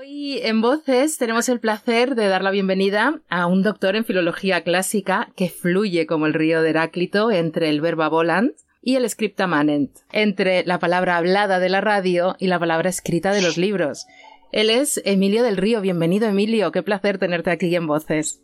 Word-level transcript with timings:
Hoy 0.00 0.38
en 0.44 0.60
Voces 0.60 1.18
tenemos 1.18 1.48
el 1.48 1.58
placer 1.58 2.14
de 2.14 2.28
dar 2.28 2.42
la 2.42 2.52
bienvenida 2.52 3.20
a 3.28 3.48
un 3.48 3.64
doctor 3.64 3.96
en 3.96 4.04
filología 4.04 4.62
clásica 4.62 5.26
que 5.36 5.48
fluye 5.48 6.06
como 6.06 6.26
el 6.26 6.34
río 6.34 6.62
de 6.62 6.70
Heráclito 6.70 7.32
entre 7.32 7.68
el 7.68 7.80
verba 7.80 8.08
volant 8.08 8.56
y 8.80 8.94
el 8.94 9.10
scripta 9.10 9.48
manent, 9.48 9.90
entre 10.12 10.64
la 10.64 10.78
palabra 10.78 11.16
hablada 11.16 11.58
de 11.58 11.68
la 11.68 11.80
radio 11.80 12.36
y 12.38 12.46
la 12.46 12.60
palabra 12.60 12.88
escrita 12.88 13.32
de 13.32 13.42
los 13.42 13.56
libros. 13.56 14.06
Él 14.52 14.70
es 14.70 15.02
Emilio 15.04 15.42
del 15.42 15.56
Río. 15.56 15.80
Bienvenido, 15.80 16.28
Emilio. 16.28 16.70
Qué 16.70 16.84
placer 16.84 17.18
tenerte 17.18 17.50
aquí 17.50 17.74
en 17.74 17.88
Voces. 17.88 18.40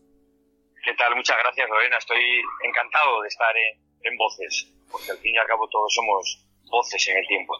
¿Qué 0.84 0.92
tal? 0.98 1.14
Muchas 1.14 1.36
gracias, 1.40 1.68
Lorena. 1.68 1.98
Estoy 1.98 2.18
encantado 2.64 3.22
de 3.22 3.28
estar 3.28 3.54
en, 4.02 4.16
Voces, 4.16 4.74
porque 4.90 5.12
al 5.12 5.18
fin 5.18 5.36
y 5.36 5.38
al 5.38 5.46
cabo 5.46 5.68
todos 5.68 5.94
somos 5.94 6.48
voces 6.68 7.08
en 7.10 7.16
el 7.16 7.26
tiempo. 7.28 7.54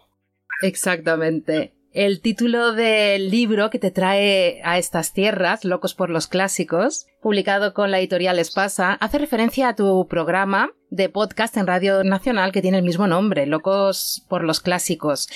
Exactamente. 0.63 1.84
El 1.95 2.21
título 2.21 2.73
del 2.73 3.31
libro 3.31 3.71
que 3.71 3.79
te 3.79 3.93
trae 3.93 4.61
a 4.65 4.79
estas 4.79 5.13
tierras, 5.13 5.65
Locos 5.65 5.95
por 5.95 6.11
los 6.11 6.27
Clásicos, 6.27 7.07
publicado 7.23 7.73
con 7.73 7.93
la 7.93 8.01
editorial 8.01 8.41
Espasa, 8.41 8.95
hace 8.95 9.17
referencia 9.17 9.69
a 9.69 9.77
tu 9.77 10.09
programa 10.09 10.73
de 10.91 11.09
podcast 11.09 11.57
en 11.57 11.69
Radio 11.69 12.03
Nacional 12.03 12.51
que 12.51 12.63
tiene 12.63 12.79
el 12.79 12.83
mismo 12.83 13.07
nombre, 13.07 13.47
Locos 13.47 14.27
por 14.29 14.43
los 14.43 14.59
Clásicos. 14.61 15.29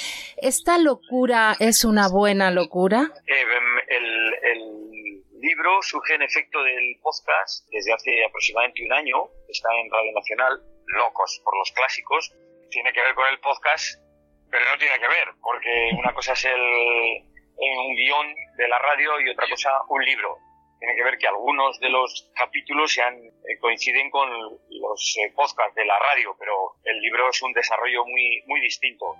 ¿Esta 0.43 0.79
locura 0.79 1.55
es 1.61 1.85
una 1.85 2.09
buena 2.09 2.51
locura? 2.51 3.13
Eh, 3.29 3.45
el, 3.91 4.35
el, 4.43 5.23
libro 5.41 5.81
surge 5.83 6.17
en 6.17 6.23
efecto 6.23 6.61
del 6.65 6.99
podcast 7.01 7.69
desde 7.71 7.93
hace 7.93 8.25
aproximadamente 8.25 8.85
un 8.85 8.93
año, 8.93 9.15
está 9.49 9.69
en 9.81 9.89
Radio 9.93 10.11
Nacional, 10.13 10.61
Locos 10.87 11.41
por 11.45 11.57
los 11.57 11.71
Clásicos. 11.71 12.35
Tiene 12.69 12.93
que 12.93 13.01
ver 13.01 13.15
con 13.15 13.29
el 13.29 13.39
podcast 13.39 14.08
pero 14.51 14.65
no 14.65 14.79
tiene 14.79 14.99
que 14.99 15.09
ver, 15.09 15.29
porque 15.43 15.91
una 15.99 16.13
cosa 16.13 16.33
es 16.33 16.45
el, 16.45 16.61
un 16.61 17.95
guion 17.95 18.35
de 18.57 18.69
la 18.69 18.79
radio 18.79 19.21
y 19.21 19.29
otra 19.31 19.49
cosa 19.49 19.71
un 19.89 20.05
libro. 20.05 20.39
Tiene 20.79 20.95
que 20.95 21.03
ver 21.03 21.19
que 21.19 21.27
algunos 21.27 21.81
de 21.81 21.89
los 21.89 22.31
capítulos 22.35 22.93
sean, 22.93 23.15
eh, 23.17 23.59
coinciden 23.61 24.11
con 24.11 24.31
los 24.31 25.17
eh, 25.19 25.33
podcasts 25.35 25.75
de 25.75 25.85
la 25.85 25.99
radio, 25.99 26.37
pero 26.39 26.77
el 26.85 27.01
libro 27.01 27.29
es 27.31 27.43
un 27.43 27.53
desarrollo 27.53 28.05
muy, 28.05 28.43
muy 28.47 28.61
distinto. 28.61 29.17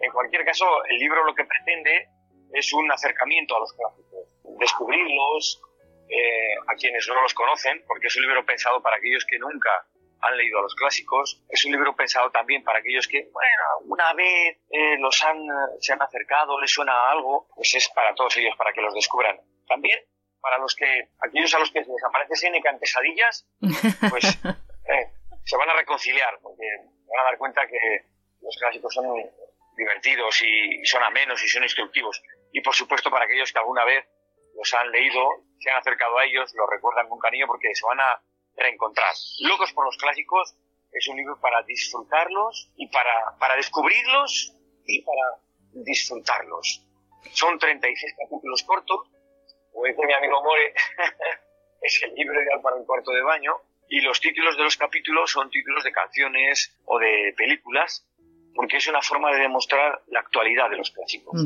En 0.00 0.10
cualquier 0.10 0.44
caso, 0.44 0.64
el 0.86 0.98
libro 0.98 1.24
lo 1.24 1.34
que 1.34 1.44
pretende 1.44 2.08
es 2.54 2.72
un 2.72 2.90
acercamiento 2.90 3.56
a 3.56 3.60
los 3.60 3.72
clásicos, 3.74 4.26
descubrirlos 4.58 5.60
eh, 6.08 6.54
a 6.66 6.74
quienes 6.74 7.06
no 7.08 7.22
los 7.22 7.34
conocen, 7.34 7.84
porque 7.86 8.06
es 8.06 8.16
un 8.16 8.22
libro 8.22 8.44
pensado 8.44 8.82
para 8.82 8.96
aquellos 8.96 9.24
que 9.26 9.38
nunca 9.38 9.70
han 10.22 10.36
leído 10.36 10.60
a 10.60 10.62
los 10.62 10.74
clásicos. 10.74 11.42
Es 11.48 11.64
un 11.64 11.72
libro 11.72 11.94
pensado 11.94 12.30
también 12.30 12.62
para 12.62 12.78
aquellos 12.78 13.06
que, 13.08 13.28
bueno, 13.32 13.92
una 13.92 14.12
vez 14.14 14.58
eh, 14.70 14.96
los 14.98 15.22
han, 15.22 15.38
se 15.80 15.92
han 15.92 16.00
acercado, 16.00 16.60
les 16.60 16.70
suena 16.70 17.10
algo, 17.10 17.48
pues 17.54 17.74
es 17.74 17.88
para 17.90 18.14
todos 18.14 18.36
ellos, 18.36 18.54
para 18.56 18.72
que 18.72 18.80
los 18.80 18.94
descubran. 18.94 19.38
También 19.66 19.98
para 20.40 20.58
los 20.58 20.74
que, 20.74 21.08
aquellos 21.20 21.54
a 21.54 21.58
los 21.60 21.70
que 21.70 21.80
les 21.80 22.04
aparece 22.04 22.34
Seneca 22.34 22.70
en 22.70 22.78
pesadillas, 22.78 23.46
pues 24.10 24.24
eh, 24.24 25.12
se 25.44 25.56
van 25.56 25.70
a 25.70 25.74
reconciliar, 25.74 26.38
porque 26.42 26.66
van 27.06 27.20
a 27.20 27.30
dar 27.30 27.38
cuenta 27.38 27.66
que 27.66 28.06
los 28.42 28.56
clásicos 28.58 28.92
son 28.92 29.06
divertidos 29.76 30.42
y, 30.42 30.84
son 30.84 31.02
amenos 31.02 31.42
y 31.42 31.48
son 31.48 31.62
instructivos. 31.62 32.20
Y 32.52 32.60
por 32.60 32.74
supuesto 32.74 33.10
para 33.10 33.24
aquellos 33.24 33.52
que 33.52 33.58
alguna 33.58 33.84
vez 33.84 34.04
los 34.56 34.74
han 34.74 34.90
leído, 34.90 35.24
se 35.60 35.70
han 35.70 35.78
acercado 35.78 36.18
a 36.18 36.24
ellos, 36.24 36.52
los 36.54 36.68
recuerdan 36.68 37.08
con 37.08 37.18
cariño 37.18 37.46
porque 37.46 37.74
se 37.74 37.86
van 37.86 38.00
a 38.00 38.20
reencontrar. 38.62 39.12
Locos 39.40 39.72
por 39.72 39.84
los 39.84 39.96
clásicos 39.96 40.54
es 40.92 41.08
un 41.08 41.16
libro 41.16 41.38
para 41.40 41.62
disfrutarlos 41.62 42.70
y 42.76 42.88
para, 42.88 43.36
para 43.38 43.56
descubrirlos 43.56 44.54
y 44.86 45.02
para 45.02 45.22
disfrutarlos. 45.72 46.86
Son 47.32 47.58
36 47.58 48.14
capítulos 48.18 48.62
cortos, 48.64 49.08
como 49.72 49.86
dice 49.86 50.06
mi 50.06 50.12
amigo 50.12 50.42
More, 50.42 50.74
es 51.82 52.02
el 52.02 52.14
libro 52.14 52.42
ideal 52.42 52.60
para 52.60 52.76
un 52.76 52.84
cuarto 52.84 53.10
de 53.12 53.22
baño, 53.22 53.52
y 53.88 54.00
los 54.00 54.20
títulos 54.20 54.56
de 54.56 54.64
los 54.64 54.76
capítulos 54.76 55.30
son 55.30 55.50
títulos 55.50 55.84
de 55.84 55.92
canciones 55.92 56.78
o 56.86 56.98
de 56.98 57.34
películas, 57.36 58.06
porque 58.54 58.78
es 58.78 58.86
una 58.86 59.02
forma 59.02 59.32
de 59.32 59.40
demostrar 59.40 60.02
la 60.08 60.20
actualidad 60.20 60.70
de 60.70 60.76
los 60.76 60.90
clásicos. 60.90 61.40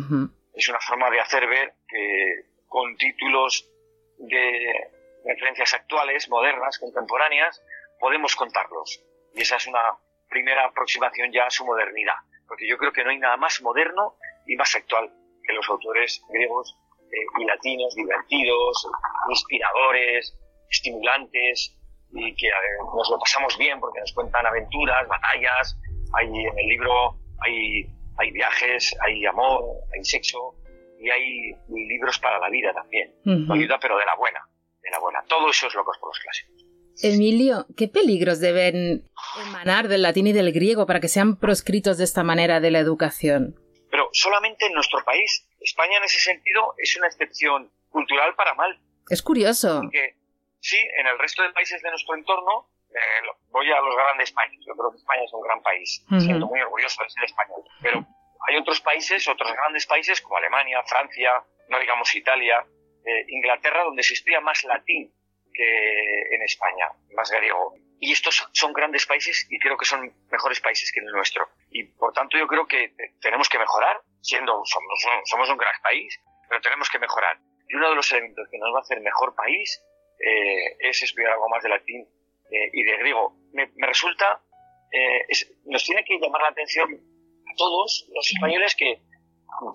Es 0.54 0.68
una 0.68 0.80
forma 0.80 1.10
de 1.10 1.20
hacer 1.20 1.46
ver 1.48 1.74
que 1.88 2.46
con 2.68 2.96
títulos 2.96 3.68
de 4.18 4.90
referencias 5.26 5.74
actuales, 5.74 6.28
modernas, 6.28 6.78
contemporáneas, 6.78 7.62
podemos 7.98 8.34
contarlos. 8.36 9.02
Y 9.34 9.42
esa 9.42 9.56
es 9.56 9.66
una 9.66 9.98
primera 10.28 10.66
aproximación 10.66 11.32
ya 11.32 11.46
a 11.46 11.50
su 11.50 11.64
modernidad, 11.64 12.16
porque 12.48 12.68
yo 12.68 12.76
creo 12.78 12.92
que 12.92 13.04
no 13.04 13.10
hay 13.10 13.18
nada 13.18 13.36
más 13.36 13.60
moderno 13.62 14.16
y 14.46 14.56
más 14.56 14.74
actual 14.74 15.10
que 15.42 15.52
los 15.52 15.68
autores 15.68 16.22
griegos 16.28 16.76
eh, 17.10 17.40
y 17.40 17.44
latinos, 17.44 17.94
divertidos, 17.94 18.88
inspiradores, 19.28 20.36
estimulantes, 20.70 21.76
y 22.12 22.34
que 22.34 22.48
nos 22.96 23.10
lo 23.10 23.18
pasamos 23.18 23.56
bien 23.58 23.80
porque 23.80 24.00
nos 24.00 24.12
cuentan 24.12 24.46
aventuras, 24.46 25.06
batallas, 25.08 25.76
hay 26.14 26.26
en 26.26 26.58
el 26.58 26.66
libro 26.66 27.18
hay, 27.40 27.84
hay 28.18 28.30
viajes, 28.30 28.96
hay 29.04 29.26
amor, 29.26 29.64
hay 29.94 30.04
sexo 30.04 30.54
y 30.98 31.10
hay 31.10 31.52
libros 31.68 32.18
para 32.20 32.38
la 32.38 32.48
vida 32.48 32.72
también, 32.72 33.12
la 33.24 33.54
vida 33.54 33.78
pero 33.80 33.98
de 33.98 34.06
la 34.06 34.14
buena 34.16 34.40
buena. 35.00 35.22
Todo 35.28 35.50
eso 35.50 35.66
es 35.66 35.74
locos 35.74 35.96
por 35.98 36.10
los 36.10 36.18
clásicos. 36.20 36.64
Emilio, 37.02 37.66
¿qué 37.76 37.88
peligros 37.88 38.40
deben 38.40 39.04
emanar 39.46 39.88
del 39.88 40.02
latín 40.02 40.26
y 40.28 40.32
del 40.32 40.52
griego 40.52 40.86
para 40.86 41.00
que 41.00 41.08
sean 41.08 41.36
proscritos 41.36 41.98
de 41.98 42.04
esta 42.04 42.22
manera 42.22 42.60
de 42.60 42.70
la 42.70 42.78
educación? 42.78 43.54
Pero 43.90 44.08
solamente 44.12 44.66
en 44.66 44.72
nuestro 44.72 45.04
país. 45.04 45.46
España 45.60 45.98
en 45.98 46.04
ese 46.04 46.20
sentido 46.20 46.74
es 46.78 46.96
una 46.96 47.08
excepción 47.08 47.70
cultural 47.90 48.34
para 48.34 48.54
mal. 48.54 48.78
Es 49.10 49.22
curioso. 49.22 49.80
Porque, 49.82 50.16
sí, 50.60 50.78
en 50.98 51.06
el 51.06 51.18
resto 51.18 51.42
de 51.42 51.50
países 51.50 51.82
de 51.82 51.90
nuestro 51.90 52.14
entorno, 52.14 52.70
eh, 52.90 53.26
voy 53.50 53.70
a 53.70 53.80
los 53.80 53.94
grandes 53.94 54.32
países. 54.32 54.58
Yo 54.66 54.74
creo 54.74 54.90
que 54.90 54.98
España 54.98 55.22
es 55.24 55.32
un 55.32 55.42
gran 55.42 55.62
país. 55.62 56.04
Siento 56.18 56.46
muy 56.46 56.60
orgulloso 56.60 57.02
de 57.02 57.10
ser 57.10 57.24
español. 57.24 57.62
Pero 57.82 58.06
hay 58.48 58.56
otros 58.56 58.80
países, 58.80 59.28
otros 59.28 59.52
grandes 59.52 59.86
países 59.86 60.20
como 60.20 60.36
Alemania, 60.36 60.82
Francia, 60.86 61.42
no 61.68 61.78
digamos 61.78 62.14
Italia, 62.14 62.64
eh, 63.06 63.24
Inglaterra, 63.28 63.84
donde 63.84 64.02
se 64.02 64.14
estudia 64.14 64.40
más 64.40 64.64
latín 64.64 65.12
que 65.54 66.34
en 66.34 66.42
España, 66.42 66.88
más 67.14 67.30
griego. 67.30 67.74
Y 68.00 68.12
estos 68.12 68.48
son 68.52 68.72
grandes 68.72 69.06
países 69.06 69.46
y 69.48 69.58
creo 69.60 69.76
que 69.76 69.84
son 69.84 70.12
mejores 70.30 70.60
países 70.60 70.90
que 70.92 71.00
el 71.00 71.06
nuestro. 71.06 71.48
Y 71.70 71.84
por 71.84 72.12
tanto 72.12 72.36
yo 72.36 72.48
creo 72.48 72.66
que 72.66 72.94
tenemos 73.20 73.48
que 73.48 73.58
mejorar, 73.58 74.00
siendo 74.20 74.60
somos, 74.64 75.48
un 75.48 75.56
gran 75.56 75.80
país, 75.82 76.20
pero 76.48 76.60
tenemos 76.60 76.90
que 76.90 76.98
mejorar. 76.98 77.38
Y 77.68 77.76
uno 77.76 77.90
de 77.90 77.94
los 77.94 78.10
elementos 78.10 78.48
que 78.50 78.58
nos 78.58 78.74
va 78.74 78.78
a 78.78 78.82
hacer 78.82 79.00
mejor 79.00 79.34
país 79.36 79.80
eh, 80.18 80.76
es 80.80 81.02
estudiar 81.02 81.32
algo 81.32 81.48
más 81.48 81.62
de 81.62 81.68
latín 81.68 82.06
eh, 82.50 82.70
y 82.72 82.82
de 82.82 82.96
griego. 82.98 83.36
Me, 83.52 83.70
resulta, 83.86 84.42
nos 85.64 85.84
tiene 85.84 86.04
que 86.04 86.18
llamar 86.18 86.42
la 86.42 86.48
atención 86.48 86.92
a 86.92 87.56
todos 87.56 88.08
los 88.12 88.32
españoles 88.32 88.74
que 88.74 89.00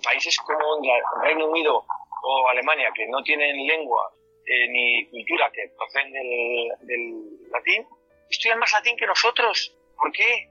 países 0.04 0.38
como 0.38 0.84
el 0.84 1.24
Reino 1.24 1.48
Unido 1.48 1.86
o 2.24 2.48
Alemania, 2.50 2.92
que 2.96 3.08
no 3.08 3.22
tienen 3.24 3.66
lengua 3.66 4.12
eh, 4.46 4.68
ni 4.68 5.08
cultura 5.10 5.52
que 5.52 5.72
proceden 5.78 6.12
del, 6.14 7.50
latín, 7.52 7.86
estudian 8.30 8.60
más 8.60 8.72
latín 8.74 8.96
que 8.98 9.06
nosotros. 9.06 9.76
¿Por 9.96 10.12
qué? 10.12 10.50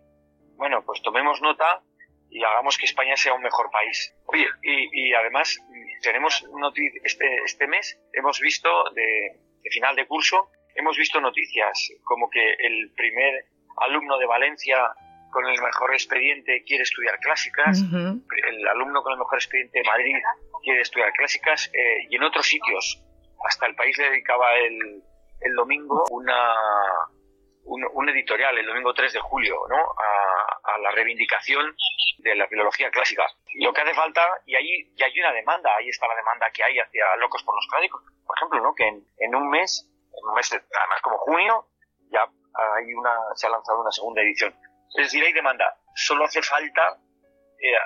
Bueno, 0.56 0.82
pues 0.84 1.02
tomemos 1.02 1.40
nota 1.42 1.82
y 2.30 2.42
hagamos 2.44 2.78
que 2.78 2.86
España 2.86 3.16
sea 3.16 3.34
un 3.34 3.42
mejor 3.42 3.70
país. 3.70 4.14
Oye, 4.26 4.46
y, 4.62 5.12
además 5.12 5.58
tenemos 6.02 6.44
este, 7.02 7.36
este 7.44 7.66
mes 7.66 7.98
hemos 8.12 8.40
visto 8.40 8.68
de, 8.94 9.40
final 9.70 9.96
de 9.96 10.06
curso, 10.06 10.50
hemos 10.74 10.96
visto 10.96 11.20
noticias 11.20 11.90
como 12.04 12.30
que 12.30 12.52
el 12.58 12.92
primer 12.94 13.44
alumno 13.78 14.18
de 14.18 14.26
Valencia 14.26 14.78
con 15.30 15.46
el 15.46 15.60
mejor 15.60 15.92
expediente 15.92 16.62
quiere 16.66 16.82
estudiar 16.82 17.18
clásicas, 17.18 17.82
el 17.82 18.68
alumno 18.68 19.02
con 19.02 19.12
el 19.12 19.18
mejor 19.18 19.38
expediente 19.38 19.78
de 19.78 19.84
Madrid 19.84 20.16
quiere 20.62 20.80
estudiar 20.80 21.12
clásicas 21.12 21.70
eh, 21.72 22.06
y 22.08 22.16
en 22.16 22.22
otros 22.22 22.46
sitios. 22.46 23.02
Hasta 23.46 23.66
el 23.66 23.74
país 23.74 23.96
le 23.98 24.10
dedicaba 24.10 24.52
el, 24.54 25.02
el 25.40 25.54
domingo 25.54 26.04
una, 26.10 26.54
un, 27.64 28.08
editorial, 28.08 28.56
el 28.58 28.66
domingo 28.66 28.92
3 28.92 29.12
de 29.12 29.20
julio, 29.20 29.56
¿no? 29.68 29.76
A, 29.76 30.74
a, 30.74 30.78
la 30.78 30.90
reivindicación 30.90 31.74
de 32.18 32.34
la 32.34 32.46
filología 32.48 32.90
clásica. 32.90 33.24
Lo 33.60 33.72
que 33.72 33.80
hace 33.80 33.94
falta, 33.94 34.22
y 34.46 34.54
ahí 34.54 34.92
y 34.94 35.02
hay 35.02 35.20
una 35.20 35.32
demanda, 35.32 35.70
ahí 35.76 35.88
está 35.88 36.06
la 36.06 36.16
demanda 36.16 36.46
que 36.52 36.62
hay 36.62 36.78
hacia 36.78 37.16
Locos 37.16 37.42
por 37.42 37.54
los 37.54 37.66
Clásicos, 37.68 38.02
por 38.26 38.36
ejemplo, 38.36 38.60
¿no? 38.60 38.74
Que 38.74 38.88
en, 38.88 39.04
en 39.18 39.34
un 39.34 39.48
mes, 39.48 39.88
en 40.12 40.28
un 40.28 40.34
mes, 40.34 40.52
además 40.52 41.00
como 41.02 41.18
junio, 41.18 41.66
ya 42.10 42.22
hay 42.22 42.92
una, 42.94 43.14
se 43.34 43.46
ha 43.46 43.50
lanzado 43.50 43.80
una 43.80 43.90
segunda 43.90 44.22
edición. 44.22 44.54
Es 44.94 45.06
decir, 45.06 45.24
hay 45.24 45.32
demanda. 45.32 45.64
Solo 45.94 46.24
hace 46.24 46.42
falta, 46.42 46.98
eh, 47.60 47.76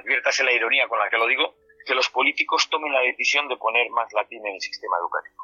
adviértase 0.00 0.44
la 0.44 0.52
ironía 0.52 0.88
con 0.88 0.98
la 0.98 1.08
que 1.08 1.18
lo 1.18 1.26
digo, 1.26 1.56
que 1.86 1.94
los 1.94 2.08
políticos 2.10 2.68
tomen 2.70 2.92
la 2.92 3.00
decisión 3.00 3.48
de 3.48 3.56
poner 3.56 3.90
más 3.90 4.12
latín 4.12 4.46
en 4.46 4.54
el 4.54 4.60
sistema 4.60 4.96
educativo. 5.00 5.36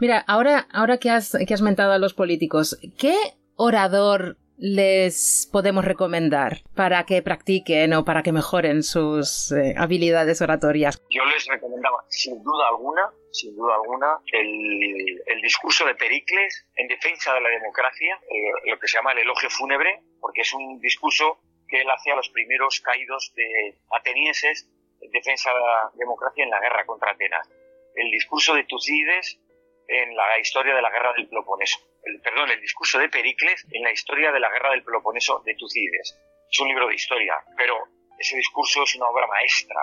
Mira, 0.00 0.24
ahora, 0.26 0.66
ahora 0.72 0.98
que 0.98 1.10
has, 1.10 1.36
que 1.46 1.54
has 1.54 1.62
mentado 1.62 1.92
a 1.92 1.98
los 1.98 2.14
políticos, 2.14 2.78
¿qué 2.98 3.16
orador 3.56 4.36
les 4.62 5.48
podemos 5.50 5.84
recomendar 5.84 6.62
para 6.76 7.04
que 7.04 7.20
practiquen 7.20 7.92
o 7.94 8.04
para 8.04 8.22
que 8.22 8.30
mejoren 8.30 8.84
sus 8.84 9.50
eh, 9.50 9.74
habilidades 9.76 10.40
oratorias? 10.40 11.02
Yo 11.10 11.24
les 11.24 11.44
recomendaba, 11.46 12.04
sin 12.08 12.40
duda 12.44 12.68
alguna, 12.68 13.10
sin 13.32 13.56
duda 13.56 13.74
alguna, 13.74 14.18
el, 14.32 15.42
discurso 15.42 15.84
de 15.84 15.96
Pericles 15.96 16.64
en 16.76 16.86
defensa 16.86 17.34
de 17.34 17.40
la 17.40 17.48
democracia, 17.48 18.14
eh, 18.30 18.70
lo 18.70 18.78
que 18.78 18.86
se 18.86 18.96
llama 18.96 19.10
el 19.10 19.18
elogio 19.18 19.50
fúnebre, 19.50 20.00
porque 20.20 20.42
es 20.42 20.54
un 20.54 20.78
discurso 20.78 21.40
que 21.66 21.80
él 21.80 21.90
hacía 21.90 22.12
a 22.12 22.16
los 22.16 22.28
primeros 22.28 22.80
caídos 22.80 23.32
de 23.34 23.76
atenienses 23.98 24.70
en 25.00 25.10
defensa 25.10 25.52
de 25.52 25.58
la 25.58 25.90
democracia 25.94 26.44
en 26.44 26.50
la 26.50 26.60
guerra 26.60 26.86
contra 26.86 27.10
Atenas. 27.10 27.50
El 27.96 28.12
discurso 28.12 28.54
de 28.54 28.62
Tucídides 28.62 29.40
en 29.88 30.14
la 30.14 30.38
historia 30.38 30.76
de 30.76 30.82
la 30.82 30.90
guerra 30.90 31.12
del 31.14 31.28
Peloponeso. 31.28 31.80
El, 32.04 32.20
perdón, 32.20 32.50
el 32.50 32.60
discurso 32.60 32.98
de 32.98 33.08
Pericles 33.08 33.66
en 33.70 33.82
la 33.82 33.92
historia 33.92 34.32
de 34.32 34.40
la 34.40 34.50
guerra 34.50 34.70
del 34.70 34.82
Peloponeso 34.82 35.42
de 35.44 35.54
Tucídides. 35.54 36.18
Es 36.50 36.60
un 36.60 36.68
libro 36.68 36.88
de 36.88 36.94
historia, 36.94 37.34
pero 37.56 37.76
ese 38.18 38.36
discurso 38.36 38.82
es 38.82 38.94
una 38.96 39.06
obra 39.08 39.26
maestra 39.26 39.80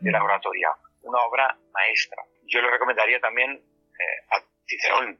de 0.00 0.10
la 0.10 0.22
oratoria, 0.22 0.68
una 1.02 1.18
obra 1.24 1.56
maestra. 1.72 2.22
Yo 2.46 2.60
le 2.60 2.70
recomendaría 2.70 3.20
también 3.20 3.50
eh, 3.52 4.26
a 4.30 4.42
Cicerón. 4.66 5.18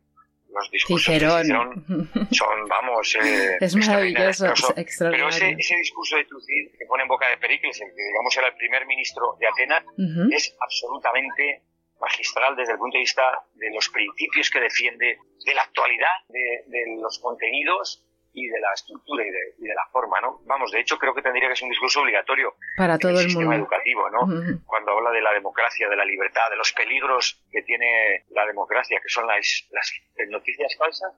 Los 0.48 0.70
discursos 0.70 1.14
de 1.14 1.20
Cicerón 1.20 2.08
son, 2.30 2.68
vamos, 2.68 3.16
eh, 3.16 3.56
es 3.60 3.74
maravilloso, 3.74 4.52
Pero 4.98 5.28
ese, 5.28 5.56
ese, 5.58 5.76
discurso 5.76 6.16
de 6.16 6.24
Tucídides 6.26 6.76
que 6.78 6.84
pone 6.86 7.04
en 7.04 7.08
boca 7.08 7.28
de 7.28 7.38
Pericles, 7.38 7.80
el 7.80 7.88
que 7.88 8.02
digamos 8.02 8.36
era 8.36 8.48
el 8.48 8.54
primer 8.56 8.86
ministro 8.86 9.36
de 9.40 9.46
Atenas, 9.46 9.84
es 10.30 10.54
absolutamente 10.60 11.62
magistral 12.02 12.56
desde 12.56 12.72
el 12.72 12.78
punto 12.78 12.96
de 12.96 13.02
vista 13.06 13.22
de 13.54 13.70
los 13.70 13.88
principios 13.88 14.50
que 14.50 14.60
defiende, 14.60 15.18
de 15.46 15.54
la 15.54 15.62
actualidad, 15.62 16.16
de, 16.28 16.98
los 17.00 17.18
contenidos 17.20 18.04
y 18.34 18.48
de 18.48 18.60
la 18.60 18.72
estructura 18.74 19.24
y 19.24 19.30
de, 19.30 19.74
la 19.74 19.86
forma, 19.92 20.20
¿no? 20.20 20.40
Vamos, 20.44 20.72
de 20.72 20.80
hecho 20.80 20.98
creo 20.98 21.14
que 21.14 21.22
tendría 21.22 21.48
que 21.48 21.56
ser 21.56 21.64
un 21.64 21.70
discurso 21.70 22.00
obligatorio 22.00 22.56
para 22.76 22.98
todo 22.98 23.12
el, 23.12 23.18
sistema 23.18 23.56
educativo, 23.56 24.10
¿no? 24.10 24.20
Cuando 24.66 24.92
habla 24.92 25.10
de 25.10 25.20
la 25.20 25.32
democracia, 25.32 25.88
de 25.88 25.96
la 25.96 26.04
libertad, 26.04 26.50
de 26.50 26.56
los 26.56 26.72
peligros 26.72 27.40
que 27.50 27.62
tiene 27.62 28.24
la 28.30 28.46
democracia, 28.46 29.00
que 29.02 29.08
son 29.08 29.26
las, 29.26 29.68
las 29.70 29.92
noticias 30.28 30.74
falsas 30.76 31.12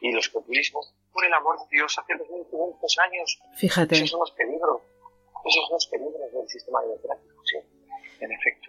y 0.00 0.12
los 0.12 0.28
populismos. 0.28 0.94
Por 1.12 1.24
el 1.24 1.34
amor 1.34 1.58
de 1.58 1.64
Dios, 1.70 1.98
hace 1.98 2.14
2500 2.16 2.98
años. 2.98 3.40
Fíjate. 3.56 3.94
Esos 3.96 4.10
son 4.10 4.20
los 4.20 4.32
peligros. 4.32 4.82
Esos 5.44 5.66
son 5.66 5.74
los 5.74 5.86
peligros 5.86 6.32
del 6.32 6.48
sistema 6.48 6.80
democrático, 6.82 7.42
sí, 7.44 7.56
en 8.20 8.32
efecto. 8.32 8.59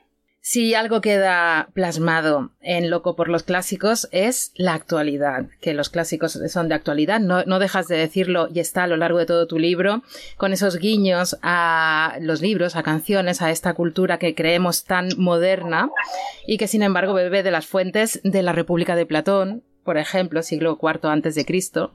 Si 0.54 0.76
algo 0.76 1.00
queda 1.00 1.70
plasmado 1.74 2.52
en 2.60 2.90
Loco 2.90 3.16
por 3.16 3.30
los 3.30 3.44
clásicos 3.44 4.10
es 4.12 4.52
la 4.58 4.74
actualidad, 4.74 5.46
que 5.62 5.74
los 5.74 5.88
clásicos 5.88 6.38
son 6.50 6.68
de 6.68 6.76
actualidad, 6.76 7.22
no, 7.22 7.46
no, 7.46 7.58
dejas 7.58 7.88
de 7.88 7.96
decirlo 7.96 8.50
y 8.54 8.60
está 8.60 8.84
a 8.84 8.88
lo 8.88 8.98
largo 8.98 9.18
de 9.18 9.26
todo 9.26 9.48
tu 9.48 9.58
libro, 9.58 10.04
con 10.36 10.52
esos 10.52 10.76
guiños 10.76 11.38
a 11.42 12.18
los 12.20 12.42
libros, 12.42 12.76
a 12.76 12.84
canciones, 12.84 13.42
a 13.42 13.50
esta 13.50 13.74
cultura 13.76 14.20
que 14.20 14.36
creemos 14.36 14.84
tan 14.84 15.08
moderna 15.18 15.90
y 16.46 16.58
que 16.58 16.68
sin 16.68 16.84
embargo 16.84 17.14
bebe 17.14 17.44
de 17.44 17.52
las 17.52 17.66
fuentes 17.66 18.20
de 18.26 18.44
la 18.44 18.52
República 18.52 18.98
de 18.98 19.06
Platón, 19.06 19.64
por 19.86 19.98
ejemplo, 19.98 20.44
siglo 20.44 20.78
IV 20.82 21.08
antes 21.10 21.34
de 21.34 21.46
Cristo, 21.46 21.94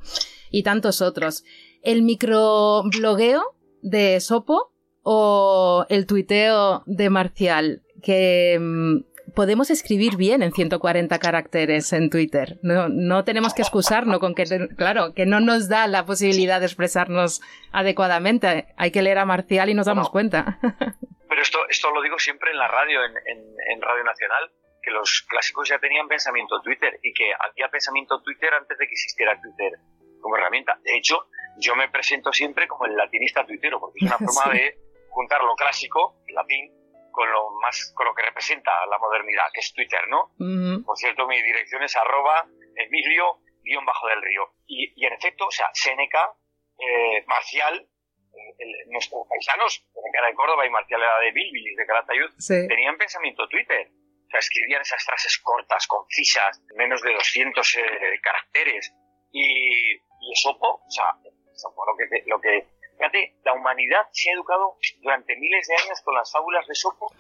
y 0.51 0.63
tantos 0.63 1.03
otros. 1.03 1.45
El 1.83 2.01
microblogueo 2.01 3.55
de 3.83 4.19
Sopo 4.19 4.73
o 5.03 5.85
el 5.91 6.07
tuiteo 6.07 6.85
de 6.87 7.11
Marcial 7.11 7.83
que 8.07 8.57
mm, 8.61 9.33
podemos 9.35 9.69
escribir 9.71 10.17
bien 10.17 10.45
en 10.45 10.53
140 10.53 11.19
caracteres 11.19 11.93
en 11.93 12.09
Twitter. 12.09 12.59
No, 12.63 12.89
no 12.89 13.25
tenemos 13.25 13.53
que 13.53 13.63
excusarnos 13.63 14.21
con 14.21 14.37
que, 14.37 14.45
claro, 14.77 15.13
que 15.13 15.27
no 15.27 15.41
nos 15.41 15.69
da 15.69 15.89
la 15.89 16.07
posibilidad 16.07 16.61
de 16.61 16.67
expresarnos 16.67 17.43
adecuadamente. 17.73 18.69
Hay 18.77 18.93
que 18.93 19.03
leer 19.03 19.19
a 19.19 19.25
Marcial 19.25 19.71
y 19.71 19.75
nos 19.75 19.87
damos 19.87 20.09
cuenta. 20.11 20.61
Pero 21.29 21.43
esto, 21.43 21.59
esto 21.69 21.91
lo 21.91 22.01
digo 22.01 22.17
siempre 22.21 22.53
en 22.53 22.59
la 22.59 22.69
radio, 22.69 23.01
en, 23.05 23.13
en, 23.17 23.83
Radio 23.83 24.05
Nacional, 24.05 24.53
que 24.81 24.93
los 24.93 25.27
clásicos 25.29 25.69
ya 25.69 25.81
tenían 25.81 26.07
pensamiento 26.07 26.63
Twitter 26.63 27.01
y 27.03 27.13
que 27.13 27.33
había 27.41 27.69
pensamiento 27.69 28.23
Twitter 28.23 28.55
antes 28.55 28.79
de 28.79 28.87
que 28.87 28.93
existiera 28.93 29.39
Twitter 29.41 29.73
como 30.21 30.37
herramienta. 30.37 30.79
De 30.85 30.97
hecho, 30.97 31.27
yo 31.59 31.75
me 31.75 31.89
presento 31.89 32.33
siempre 32.33 32.69
como 32.69 32.87
el 32.87 32.97
latinista 32.97 33.45
tuitero, 33.45 33.81
porque 33.81 33.99
es 34.01 34.07
una 34.07 34.19
forma 34.33 34.53
de 34.53 34.79
juntar 35.11 35.43
lo 35.43 35.57
clásico, 35.57 36.23
latín, 36.29 36.76
con 37.17 37.33
lo 37.33 37.51
más 37.63 37.93
con 37.97 38.05
lo 38.05 38.15
que 38.15 38.23
representa 38.23 38.71
la 38.87 38.99
modernidad, 38.99 39.49
que 39.53 39.61
es 39.61 39.73
Twitter, 39.73 40.07
¿no? 40.09 40.37
Por 40.85 40.99
cierto, 40.99 41.27
mi 41.27 41.41
dirección 41.41 41.83
es 41.83 41.97
arroba 41.97 42.45
emilio 42.77 43.41
guion 43.65 43.85
bajo 43.87 44.07
del 44.09 44.21
río. 44.21 44.53
Y, 44.67 44.93
en 45.05 45.15
efecto, 45.15 45.47
o 45.47 45.51
sea, 45.51 45.71
Seneca, 45.73 46.31
eh, 46.79 47.25
Marcial, 47.27 47.75
eh, 47.81 48.85
nuestros 48.89 49.27
paisanos, 49.29 49.83
Seneca 49.95 50.19
era 50.19 50.29
de 50.29 50.35
Córdoba 50.35 50.67
y 50.67 50.71
Marcial 50.71 51.01
era 51.01 51.19
de 51.21 51.33
Bilbilis, 51.33 51.77
de 51.77 51.87
Calatayud, 51.87 52.31
tenían 52.69 52.99
pensamiento 52.99 53.49
Twitter. 53.49 53.89
O 53.89 54.29
sea, 54.29 54.41
escribían 54.41 54.83
esas 54.83 55.03
frases 55.03 55.39
cortas, 55.39 55.87
concisas, 55.87 56.61
menos 56.77 57.01
de 57.01 57.15
200 57.15 57.77
eh, 57.77 57.81
caracteres. 58.23 58.93
Y, 59.33 59.95
y 59.95 60.33
Esopo, 60.35 60.83
o 60.85 60.91
sea, 60.91 61.17
lo 61.23 61.97
que, 61.97 62.23
lo 62.27 62.41
que 62.41 62.76
Fíjate, 62.97 63.37
la 63.45 63.55
humanidad 63.55 64.07
se 64.13 64.31
ha 64.31 64.35
educado 64.35 64.77
durante 65.03 65.37
miles 65.37 65.67
de 65.69 65.75
años 65.75 66.01
con 66.03 66.15
las 66.15 66.31
fábulas 66.33 66.67
de 66.67 66.75
Sopo, 66.75 67.13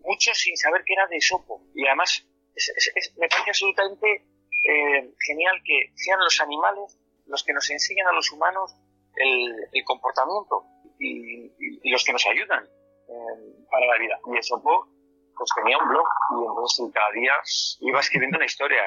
muchos 0.00 0.38
sin 0.38 0.56
saber 0.56 0.82
que 0.84 0.92
era 0.92 1.06
de 1.06 1.20
Sopo. 1.20 1.62
Y 1.74 1.86
además, 1.86 2.26
me 3.16 3.28
parece 3.28 3.50
absolutamente 3.50 4.24
eh, 4.64 5.14
genial 5.26 5.60
que 5.64 5.92
sean 5.94 6.18
los 6.20 6.40
animales 6.40 6.98
los 7.26 7.42
que 7.42 7.52
nos 7.52 7.68
enseñan 7.70 8.06
a 8.06 8.12
los 8.12 8.30
humanos 8.30 8.76
el, 9.16 9.84
comportamiento 9.84 10.64
y, 10.98 11.90
los 11.90 12.04
que 12.04 12.12
nos 12.12 12.24
ayudan 12.26 12.64
eh, 12.64 13.66
para 13.70 13.86
la 13.86 13.98
vida. 13.98 14.18
Y 14.26 14.42
Sopo 14.42 14.88
pues 15.36 15.50
tenía 15.54 15.76
un 15.76 15.88
blog 15.88 16.06
y 16.32 16.46
entonces 16.46 16.90
cada 16.94 17.10
día 17.12 17.34
iba 17.80 18.00
escribiendo 18.00 18.38
una 18.38 18.46
historia. 18.46 18.82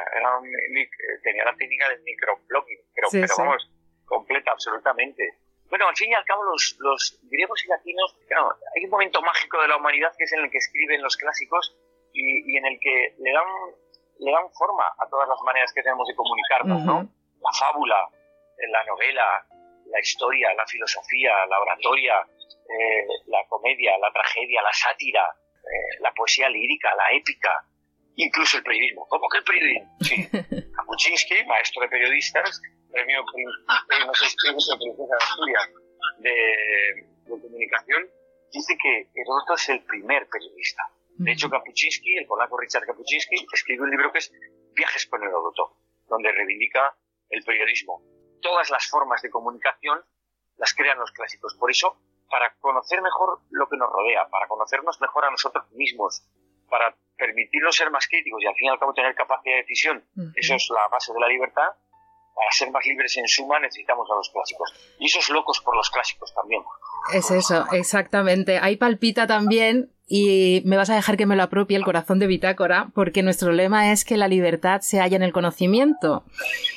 tenía 1.24 1.46
la 1.46 1.56
técnica 1.56 1.90
del 1.90 2.02
microblogging, 2.02 2.80
pero, 2.96 3.08
pero 3.12 3.34
vamos, 3.38 3.72
completa, 4.06 4.52
absolutamente. 4.52 5.38
Bueno, 5.70 5.88
al 5.88 5.96
fin 5.96 6.12
y 6.12 6.16
al 6.16 6.26
cabo 6.26 6.44
los, 6.44 6.76
los 6.80 7.20
griegos 7.24 7.64
y 7.64 7.68
latinos, 7.68 8.16
claro, 8.28 8.56
hay 8.76 8.86
un 8.86 8.90
momento 8.90 9.22
mágico 9.22 9.62
de 9.62 9.68
la 9.68 9.78
humanidad 9.78 10.12
que 10.18 10.24
es 10.24 10.34
en 10.34 10.44
el 10.44 10.50
que 10.50 10.58
escriben 10.58 11.02
los 11.02 11.16
clásicos 11.16 11.76
y, 12.14 12.52
y 12.52 12.58
en 12.58 12.66
el 12.66 12.80
que 12.80 13.16
le 13.20 13.32
dan, 13.32 13.46
le 14.20 14.32
dan 14.32 14.50
forma 14.54 14.86
a 14.98 15.08
todas 15.10 15.30
las 15.30 15.40
maneras 15.46 15.72
que 15.74 15.84
tenemos 15.84 16.08
de 16.08 16.16
comunicarnos, 16.16 16.84
¿no? 16.84 17.08
La 17.42 17.52
fábula, 17.58 18.10
la 18.68 18.84
novela, 18.86 19.46
la 19.86 20.00
historia, 20.00 20.54
la 20.56 20.66
filosofía, 20.68 21.46
la 21.48 21.60
oratoria, 21.60 22.16
eh, 22.70 23.06
la 23.28 23.44
comedia, 23.48 23.98
la 23.98 24.12
tragedia, 24.12 24.62
la 24.62 24.74
sátira, 24.74 25.24
eh, 25.56 26.02
la 26.02 26.12
poesía 26.14 26.50
lírica, 26.50 26.94
la 26.96 27.16
épica, 27.16 27.64
incluso 28.16 28.58
el 28.58 28.64
periodismo. 28.64 29.08
¿Cómo 29.08 29.28
que 29.30 29.38
el 29.38 29.44
periodismo? 29.44 29.98
Sí. 30.02 30.30
Kapuczynski, 30.76 31.46
maestro 31.46 31.82
de 31.82 31.90
periodistas, 31.90 32.62
premio, 33.06 33.24
no 34.06 34.14
sé 34.14 34.26
si 34.26 34.36
es 34.50 34.68
de 36.20 36.30
de, 36.30 37.08
comunicación, 37.28 38.10
dice 38.52 38.78
que 38.82 39.10
Heródoto 39.14 39.54
es 39.54 39.70
el 39.70 39.84
primer 39.84 40.28
periodista. 40.28 40.84
De 41.18 41.32
hecho, 41.32 41.50
Kapuczynski, 41.50 42.18
el 42.18 42.26
polaco 42.26 42.58
Richard 42.58 42.86
Kapuczynski, 42.86 43.46
escribió 43.54 43.84
un 43.84 43.92
libro 43.92 44.12
que 44.12 44.20
es 44.20 44.32
Viajes 44.74 45.06
con 45.08 45.22
Heródoto, 45.22 45.76
donde 46.08 46.32
reivindica 46.32 46.96
el 47.30 47.44
periodismo. 47.44 48.02
Todas 48.42 48.70
las 48.70 48.88
formas 48.88 49.22
de 49.22 49.30
comunicación 49.30 50.02
las 50.58 50.74
crean 50.74 50.98
los 50.98 51.12
clásicos. 51.12 51.56
Por 51.60 51.72
eso, 51.72 52.02
para 52.30 52.54
conocer 52.60 53.02
mejor 53.02 53.42
lo 53.50 53.68
que 53.68 53.78
nos 53.78 53.90
rodea, 53.90 54.30
para 54.30 54.48
conocernos 54.48 55.00
mejor 55.02 55.26
a 55.26 55.32
nosotros 55.32 55.70
mismos, 55.72 56.24
para 56.70 56.96
permitirnos 57.18 57.76
ser 57.76 57.92
más 57.92 58.08
críticos 58.08 58.42
y 58.42 58.48
al 58.48 58.56
fin 58.56 58.68
y 58.68 58.70
al 58.70 58.80
cabo 58.80 58.94
tener 58.94 59.14
capacidad 59.14 59.56
de 59.56 59.62
decisión, 59.62 60.06
eso 60.36 60.56
es 60.56 60.70
la 60.70 60.88
base 60.88 61.14
de 61.14 61.20
la 61.20 61.28
libertad, 61.28 61.70
para 62.34 62.52
ser 62.52 62.72
más 62.72 62.86
libres 62.86 63.18
en 63.18 63.28
suma 63.28 63.60
necesitamos 63.60 64.08
a 64.12 64.16
los 64.16 64.30
clásicos. 64.30 64.74
Y 65.00 65.08
esos 65.08 65.30
locos 65.30 65.60
por 65.60 65.76
los 65.76 65.90
clásicos 65.90 66.34
también. 66.34 66.62
Es 67.14 67.32
eso, 67.32 67.66
exactamente. 67.72 68.60
Ahí 68.60 68.78
palpita 68.78 69.28
también, 69.28 69.92
y 70.08 70.64
me 70.66 70.76
vas 70.76 70.90
a 70.90 70.96
dejar 70.96 71.18
que 71.18 71.28
me 71.28 71.36
lo 71.36 71.44
apropie 71.44 71.78
el 71.78 71.84
corazón 71.84 72.18
de 72.18 72.26
Bitácora, 72.26 72.90
porque 72.96 73.22
nuestro 73.22 73.52
lema 73.52 73.92
es 73.92 74.04
que 74.04 74.18
la 74.18 74.28
libertad 74.28 74.82
se 74.82 75.00
halla 75.00 75.16
en 75.16 75.24
el 75.24 75.32
conocimiento. 75.32 76.26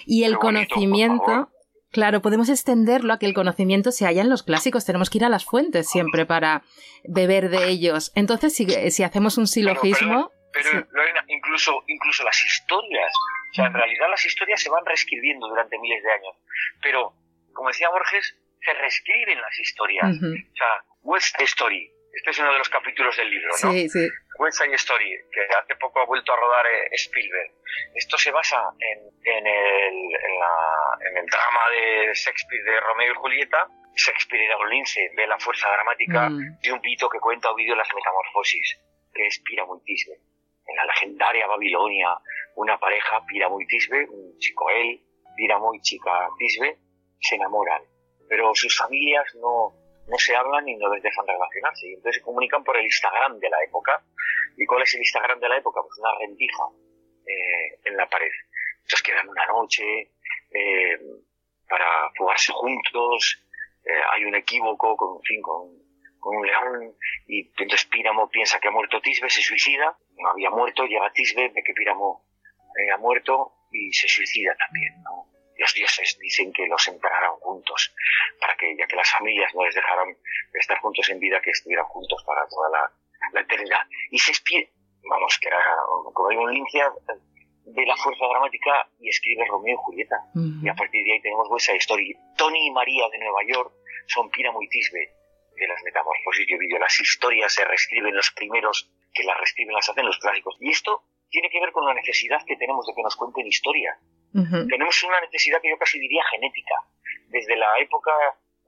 Y 0.04 0.24
el 0.24 0.36
conocimiento, 0.36 1.50
claro, 1.90 2.20
podemos 2.20 2.50
extenderlo 2.50 3.14
a 3.14 3.18
que 3.18 3.26
el 3.26 3.32
conocimiento 3.34 3.90
se 3.90 4.04
halla 4.04 4.20
en 4.20 4.28
los 4.28 4.42
clásicos. 4.42 4.84
Tenemos 4.84 5.08
que 5.08 5.18
ir 5.18 5.24
a 5.24 5.30
las 5.30 5.46
fuentes 5.46 5.88
siempre 5.88 6.26
para 6.26 6.62
beber 7.04 7.48
de 7.48 7.68
ellos. 7.68 8.12
Entonces, 8.14 8.54
si, 8.54 8.66
si 8.90 9.02
hacemos 9.02 9.38
un 9.38 9.46
silogismo. 9.46 10.30
Pero, 10.52 10.86
Lorena, 10.90 11.24
incluso, 11.28 11.72
incluso 11.86 12.24
las 12.24 12.44
historias. 12.44 13.12
O 13.52 13.54
sea, 13.54 13.66
en 13.66 13.74
realidad 13.74 14.08
las 14.10 14.24
historias 14.24 14.60
se 14.62 14.70
van 14.70 14.84
reescribiendo 14.86 15.46
durante 15.46 15.78
miles 15.78 16.02
de 16.02 16.10
años. 16.12 16.36
Pero, 16.82 17.12
como 17.52 17.68
decía 17.68 17.90
Borges, 17.90 18.34
se 18.60 18.72
reescriben 18.74 19.40
las 19.40 19.58
historias. 19.58 20.08
O 20.16 20.56
sea, 20.56 20.84
West 21.02 21.40
Story, 21.40 21.90
Este 22.14 22.30
es 22.30 22.38
uno 22.38 22.52
de 22.52 22.58
los 22.58 22.68
capítulos 22.68 23.16
del 23.16 23.30
libro, 23.30 23.48
¿no? 23.62 23.72
Sí, 23.72 23.88
sí. 23.88 24.08
West 24.38 24.58
Side 24.58 24.74
Story, 24.74 25.10
que 25.32 25.40
hace 25.54 25.76
poco 25.76 26.00
ha 26.00 26.04
vuelto 26.06 26.32
a 26.32 26.36
rodar 26.36 26.66
eh, 26.66 26.88
Spielberg. 26.92 27.50
Esto 27.94 28.16
se 28.18 28.30
basa 28.30 28.60
en, 28.78 28.98
en, 29.24 29.46
el, 29.46 29.94
en, 29.94 30.38
la, 30.38 30.98
en 31.10 31.16
el 31.18 31.26
drama 31.26 31.68
de 31.70 32.12
Shakespeare 32.14 32.64
de 32.64 32.80
Romeo 32.80 33.12
y 33.12 33.16
Julieta. 33.16 33.66
Shakespeare 33.96 34.44
era 34.44 34.56
un 34.58 34.68
lince, 34.70 35.10
ve 35.16 35.26
la 35.26 35.38
fuerza 35.38 35.68
dramática 35.70 36.28
Mm. 36.30 36.58
de 36.62 36.72
un 36.72 36.80
pito 36.80 37.08
que 37.10 37.18
cuenta 37.20 37.50
Ovidio 37.50 37.74
las 37.76 37.88
metamorfosis, 37.94 38.78
que 39.14 39.26
es 39.26 39.38
Piramuitisbe. 39.44 40.14
En 40.66 40.76
la 40.76 40.84
legendaria 40.86 41.46
Babilonia, 41.46 42.08
una 42.56 42.78
pareja, 42.78 43.24
Piramuitisbe, 43.26 44.08
un 44.08 44.38
chico 44.38 44.68
él, 44.70 45.00
Piramu 45.36 45.74
y 45.74 45.80
chica 45.80 46.28
Tisbe, 46.38 46.78
se 47.20 47.36
enamoran. 47.36 47.82
Pero 48.28 48.54
sus 48.54 48.76
familias 48.76 49.34
no, 49.36 49.72
no 50.06 50.18
se 50.18 50.34
hablan 50.34 50.68
y 50.68 50.76
no 50.76 50.92
les 50.92 51.02
dejan 51.02 51.26
relacionarse. 51.26 51.88
Y 51.88 51.94
entonces 51.94 52.20
se 52.20 52.22
comunican 52.22 52.64
por 52.64 52.76
el 52.76 52.84
Instagram 52.84 53.38
de 53.38 53.50
la 53.50 53.62
época. 53.64 54.02
¿Y 54.56 54.66
cuál 54.66 54.82
es 54.82 54.94
el 54.94 55.00
Instagram 55.00 55.40
de 55.40 55.48
la 55.48 55.58
época? 55.58 55.80
Pues 55.82 55.98
una 55.98 56.18
rendija 56.18 56.64
eh, 57.26 57.78
en 57.84 57.96
la 57.96 58.08
pared. 58.08 58.30
Entonces 58.82 59.02
quedan 59.02 59.28
una 59.28 59.46
noche 59.46 60.10
eh, 60.50 60.98
para 61.68 62.10
fugarse 62.16 62.52
juntos. 62.52 63.42
eh, 63.84 64.02
hay 64.12 64.24
un 64.24 64.34
equívoco 64.34 64.96
con, 64.96 65.16
en 65.16 65.22
fin, 65.22 65.42
con, 65.42 65.82
con 66.20 66.36
un 66.36 66.46
león 66.46 66.94
y 67.26 67.48
entonces 67.58 67.84
Píramo 67.86 68.28
piensa 68.30 68.60
que 68.60 68.68
ha 68.68 68.70
muerto 68.70 69.00
Tisbe, 69.00 69.28
se 69.28 69.42
suicida. 69.42 69.96
No 70.16 70.30
había 70.30 70.50
muerto, 70.50 70.84
llega 70.84 71.12
Tisbe, 71.12 71.48
ve 71.48 71.62
que 71.64 71.72
Píramo 71.74 72.24
eh, 72.78 72.90
ha 72.92 72.98
muerto 72.98 73.52
y 73.70 73.92
se 73.92 74.08
suicida 74.08 74.54
también. 74.56 75.02
¿no? 75.02 75.26
Los 75.58 75.74
dioses 75.74 76.18
dicen 76.20 76.52
que 76.52 76.66
los 76.66 76.86
enterrarán 76.88 77.36
juntos 77.40 77.94
para 78.40 78.56
que, 78.56 78.76
ya 78.76 78.86
que 78.86 78.96
las 78.96 79.10
familias 79.10 79.54
no 79.54 79.64
les 79.64 79.74
dejaron 79.74 80.16
estar 80.54 80.78
juntos 80.78 81.08
en 81.10 81.20
vida, 81.20 81.40
que 81.40 81.50
estuvieran 81.50 81.86
juntos 81.86 82.22
para 82.26 82.46
toda 82.48 82.70
la, 82.70 82.92
la 83.32 83.40
eternidad. 83.40 83.82
Y 84.10 84.18
Shakespeare, 84.18 84.70
vamos, 85.08 85.38
que 85.40 85.48
era 85.48 85.58
como 86.12 86.28
digo, 86.28 86.42
un 86.42 86.54
lincia 86.54 86.92
de 87.64 87.86
la 87.86 87.96
fuerza 87.96 88.26
dramática 88.26 88.88
y 88.98 89.08
escribe 89.08 89.44
Romeo 89.46 89.74
y 89.74 89.84
Julieta. 89.84 90.16
Mm. 90.34 90.66
Y 90.66 90.68
a 90.68 90.74
partir 90.74 91.04
de 91.04 91.12
ahí 91.12 91.22
tenemos 91.22 91.48
West 91.50 91.68
Story. 91.68 92.16
Tony 92.36 92.66
y 92.66 92.70
María 92.70 93.08
de 93.10 93.18
Nueva 93.18 93.40
York 93.46 93.72
son 94.06 94.30
Píramo 94.30 94.62
y 94.62 94.68
Tisbe 94.68 95.12
de 95.56 95.68
las 95.68 95.82
metamorfosis 95.84 96.46
de 96.46 96.56
Ovidio. 96.56 96.78
Las 96.78 96.98
historias 97.00 97.52
se 97.52 97.64
reescriben 97.64 98.16
los 98.16 98.30
primeros 98.32 98.90
que 99.14 99.22
las 99.24 99.36
reescriben 99.36 99.74
las 99.74 99.88
hacen 99.88 100.06
los 100.06 100.18
clásicos. 100.18 100.56
Y 100.60 100.70
esto 100.70 101.04
tiene 101.32 101.48
que 101.50 101.58
ver 101.58 101.72
con 101.72 101.84
la 101.84 101.94
necesidad 101.94 102.38
que 102.46 102.56
tenemos 102.56 102.86
de 102.86 102.94
que 102.94 103.02
nos 103.02 103.16
cuenten 103.16 103.46
historia. 103.46 103.98
Tenemos 104.68 105.02
una 105.02 105.20
necesidad 105.22 105.60
que 105.60 105.70
yo 105.70 105.78
casi 105.78 105.98
diría 105.98 106.22
genética. 106.30 106.74
Desde 107.28 107.56
la 107.56 107.78
época 107.78 108.12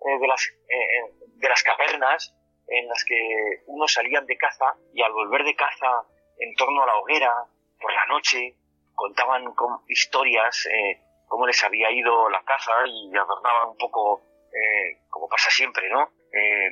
eh, 0.07 0.19
de, 0.19 0.27
las, 0.27 0.43
eh, 0.69 1.13
de 1.37 1.49
las 1.49 1.63
cavernas, 1.63 2.35
en 2.67 2.89
las 2.89 3.05
que 3.05 3.63
unos 3.67 3.93
salían 3.93 4.27
de 4.27 4.37
caza 4.37 4.75
y 4.93 5.03
al 5.03 5.13
volver 5.13 5.45
de 5.45 5.55
caza 5.55 6.03
en 6.39 6.55
torno 6.55 6.83
a 6.83 6.87
la 6.87 6.97
hoguera, 6.97 7.33
por 7.81 7.93
la 7.93 8.07
noche, 8.07 8.57
contaban 8.95 9.55
con 9.55 9.81
historias, 9.89 10.67
eh, 10.67 11.01
cómo 11.29 11.47
les 11.47 11.63
había 11.63 11.91
ido 11.91 12.31
la 12.31 12.43
caza 12.45 12.73
y 12.87 13.15
adornaban 13.17 13.69
un 13.71 13.77
poco, 13.77 14.23
eh, 14.53 14.99
como 15.11 15.29
pasa 15.29 15.51
siempre, 15.51 15.89
¿no? 15.91 16.11
Eh, 16.33 16.69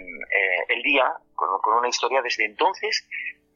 el 0.68 0.82
día 0.82 1.12
con, 1.34 1.60
con 1.60 1.74
una 1.74 1.88
historia 1.88 2.22
desde 2.22 2.46
entonces, 2.46 3.06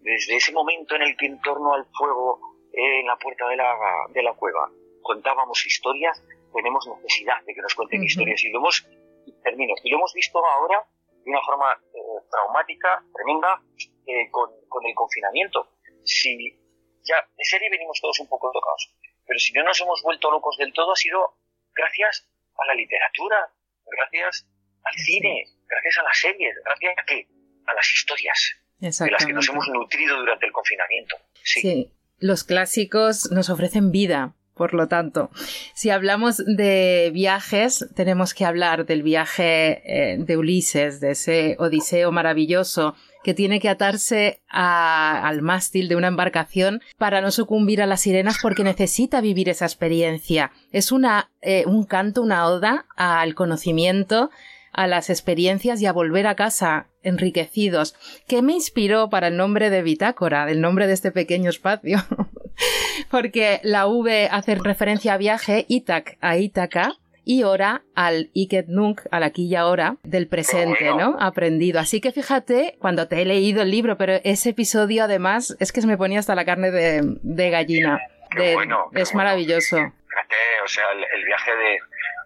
desde 0.07 0.37
ese 0.37 0.53
momento 0.53 0.95
en 0.95 1.03
el 1.03 1.17
que 1.17 1.27
en 1.27 1.41
torno 1.41 1.75
al 1.75 1.85
fuego 1.87 2.39
eh, 2.73 3.01
en 3.01 3.07
la 3.07 3.17
puerta 3.17 3.49
de 3.49 3.57
la, 3.57 3.75
de 4.11 4.23
la 4.23 4.33
cueva 4.35 4.71
contábamos 5.03 5.67
historias, 5.67 6.23
tenemos 6.55 6.87
necesidad 6.87 7.43
de 7.45 7.55
que 7.55 7.61
nos 7.61 7.75
cuenten 7.75 8.05
historias 8.05 8.43
y 8.45 8.51
lo 8.51 8.59
hemos, 8.59 8.87
y 9.27 9.33
termino, 9.43 9.75
y 9.83 9.91
lo 9.91 9.99
hemos 9.99 10.13
visto 10.15 10.39
ahora 10.39 10.87
de 11.25 11.31
una 11.31 11.43
forma 11.43 11.73
eh, 11.93 12.23
traumática, 12.31 13.03
tremenda, 13.13 13.61
eh, 14.07 14.31
con, 14.31 14.51
con 14.69 14.87
el 14.87 14.95
confinamiento. 14.95 15.71
Si 16.05 16.57
ya 17.03 17.17
de 17.37 17.45
serie 17.45 17.69
venimos 17.71 18.01
todos 18.01 18.19
un 18.21 18.29
poco 18.29 18.51
tocados, 18.53 18.95
pero 19.27 19.39
si 19.41 19.53
no 19.53 19.65
nos 19.65 19.81
hemos 19.81 20.03
vuelto 20.03 20.31
locos 20.31 20.57
del 20.57 20.73
todo 20.73 20.93
ha 20.93 20.97
sido 20.97 21.35
gracias 21.75 22.29
a 22.57 22.67
la 22.67 22.75
literatura, 22.75 23.51
gracias 23.87 24.47
al 24.85 24.95
cine, 24.95 25.47
gracias 25.67 25.99
a 25.99 26.03
las 26.05 26.19
series, 26.19 26.55
gracias 26.65 26.95
a 26.97 27.05
qué? 27.05 27.27
A 27.67 27.75
las 27.75 27.93
historias 27.93 28.66
de 28.79 28.89
las 28.89 29.25
que 29.27 29.33
nos 29.33 29.49
hemos 29.49 29.69
nutrido 29.69 30.19
durante 30.19 30.47
el 30.47 30.53
confinamiento. 30.53 31.17
Sí. 31.43 31.61
Sí, 31.61 31.91
los 32.19 32.45
clásicos 32.45 33.31
nos 33.31 33.51
ofrecen 33.51 33.91
vida, 33.93 34.35
por 34.55 34.73
lo 34.75 34.89
tanto. 34.89 35.31
Si 35.75 35.91
hablamos 35.91 36.39
de 36.45 37.11
viajes, 37.13 37.87
tenemos 37.95 38.33
que 38.35 38.45
hablar 38.45 38.87
del 38.87 39.03
viaje 39.03 39.83
eh, 39.85 40.17
de 40.19 40.37
Ulises, 40.37 41.01
de 41.01 41.11
ese 41.13 41.57
odiseo 41.59 42.11
maravilloso 42.13 42.95
que 43.23 43.35
tiene 43.35 43.59
que 43.61 43.69
atarse 43.69 44.41
a- 44.49 45.27
al 45.27 45.43
mástil 45.43 45.89
de 45.89 45.97
una 45.97 46.07
embarcación 46.07 46.81
para 46.97 47.21
no 47.21 47.33
sucumbir 47.33 47.83
a 47.83 47.87
las 47.87 48.01
sirenas 48.03 48.39
porque 48.41 48.63
necesita 48.65 49.21
vivir 49.21 49.49
esa 49.49 49.65
experiencia. 49.67 50.53
Es 50.73 50.93
una, 50.93 51.29
eh, 51.43 51.65
un 51.67 51.85
canto, 51.85 52.23
una 52.23 52.47
oda 52.47 52.87
al 52.97 53.35
conocimiento, 53.35 54.31
a 54.77 54.87
las 54.87 55.11
experiencias 55.11 55.81
y 55.83 55.87
a 55.87 55.93
volver 55.93 56.27
a 56.27 56.37
casa 56.37 56.87
enriquecidos. 57.03 57.97
¿Qué 58.29 58.43
me 58.43 58.53
inspiró 58.53 59.09
para 59.11 59.29
el 59.29 59.37
nombre 59.37 59.71
de 59.71 59.83
Bitácora, 59.83 60.49
el 60.51 60.61
nombre 60.61 60.87
de 60.87 60.93
este 60.93 61.11
pequeño 61.11 61.51
espacio? 61.51 61.99
Porque 63.11 63.61
la 63.63 63.87
V 63.87 64.29
hace 64.31 64.55
referencia 64.57 65.15
a 65.15 65.17
viaje, 65.19 65.65
Itac 65.69 66.17
a 66.21 66.37
Ítaca, 66.37 66.95
y 67.29 67.43
hora 67.43 67.83
al 67.97 68.31
Iket 68.35 68.69
Nunc, 68.69 69.01
al 69.11 69.25
aquí 69.25 69.47
y 69.47 69.57
ahora, 69.57 69.97
del 70.05 70.29
presente. 70.29 70.85
¿no? 70.95 71.17
Aprendido. 71.19 71.81
Así 71.81 72.01
que 72.01 72.13
fíjate, 72.13 72.77
cuando 72.79 73.09
te 73.09 73.21
he 73.21 73.25
leído 73.25 73.63
el 73.63 73.71
libro, 73.73 73.97
pero 73.99 74.21
ese 74.23 74.51
episodio 74.51 75.03
además 75.05 75.57
es 75.59 75.73
que 75.73 75.81
se 75.81 75.89
me 75.89 75.97
ponía 75.97 76.21
hasta 76.21 76.37
la 76.37 76.45
carne 76.45 76.71
de, 76.71 77.01
de 77.23 77.51
gallina. 77.51 77.99
De- 78.37 78.55
bueno, 78.55 78.85
es 78.93 79.13
bueno. 79.13 79.17
maravilloso. 79.25 79.77
Fíjate, 79.77 80.37
o 80.65 80.69
sea, 80.69 80.85
el, 80.93 80.99
el 81.19 81.25
viaje 81.27 81.51
de, 81.51 81.79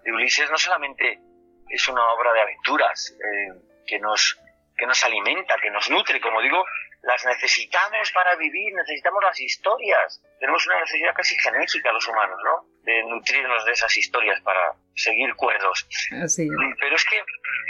de 0.05 0.13
Ulises 0.13 0.51
no 0.51 0.59
solamente 0.59 1.19
es 1.71 1.89
una 1.89 2.05
obra 2.13 2.33
de 2.33 2.41
aventuras 2.43 3.17
eh, 3.19 3.49
que 3.87 3.99
nos 3.99 4.39
que 4.77 4.87
nos 4.87 5.05
alimenta, 5.05 5.57
que 5.63 5.71
nos 5.71 5.91
nutre, 5.91 6.19
como 6.23 6.41
digo, 6.41 6.65
las 7.03 7.23
necesitamos 7.27 8.11
para 8.13 8.35
vivir, 8.37 8.73
necesitamos 8.75 9.23
las 9.23 9.39
historias. 9.39 10.23
Tenemos 10.39 10.67
una 10.67 10.81
necesidad 10.81 11.15
casi 11.15 11.37
genética 11.39 11.93
los 11.93 12.09
humanos, 12.09 12.39
¿no? 12.43 12.67
De 12.83 13.03
nutrirnos 13.05 13.63
de 13.67 13.73
esas 13.73 13.95
historias 13.99 14.41
para 14.41 14.73
seguir 14.95 15.35
cuerdos. 15.35 15.87
Así 16.25 16.45
es. 16.45 16.49
Pero 16.81 16.97
es 16.97 17.05
que, 17.05 17.23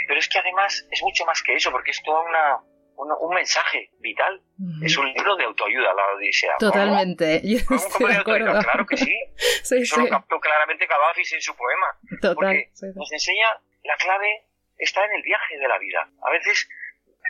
pero 0.07 0.19
es 0.21 0.29
que 0.29 0.39
además 0.39 0.87
es 0.89 1.01
mucho 1.03 1.25
más 1.25 1.43
que 1.43 1.53
eso, 1.55 1.69
porque 1.69 1.91
es 1.91 2.01
toda 2.01 2.21
una, 2.21 2.57
una- 2.95 3.17
un 3.19 3.35
mensaje 3.35 3.89
vital. 3.99 4.41
Ujú. 4.57 4.85
Es 4.85 4.97
un 4.97 5.11
libro 5.11 5.35
de 5.35 5.43
autoayuda, 5.43 5.93
la 5.93 6.13
Odisea. 6.15 6.55
Totalmente. 6.59 7.41
Yo 7.43 7.57
¿Cómo? 7.67 7.81
¿Cómo 7.81 7.89
estoy 7.91 8.13
de 8.13 8.19
acuerdo. 8.19 8.59
Claro 8.63 8.85
que 8.85 8.95
sí. 8.95 9.13
Sí, 9.63 9.75
Eso 9.81 9.95
sí. 9.95 10.01
lo 10.03 10.07
captó 10.09 10.39
claramente 10.39 10.87
Cavafis 10.87 11.33
en 11.33 11.41
su 11.41 11.53
poema. 11.57 11.87
Total. 12.21 12.35
Porque 12.35 12.69
sí, 12.73 12.85
sí. 12.87 12.93
nos 12.97 13.11
enseña 13.11 13.47
la 13.83 13.95
clave 13.97 14.45
está 14.77 15.05
en 15.05 15.13
el 15.13 15.21
viaje 15.23 15.57
de 15.57 15.67
la 15.67 15.77
vida. 15.77 16.07
A 16.25 16.31
veces 16.31 16.67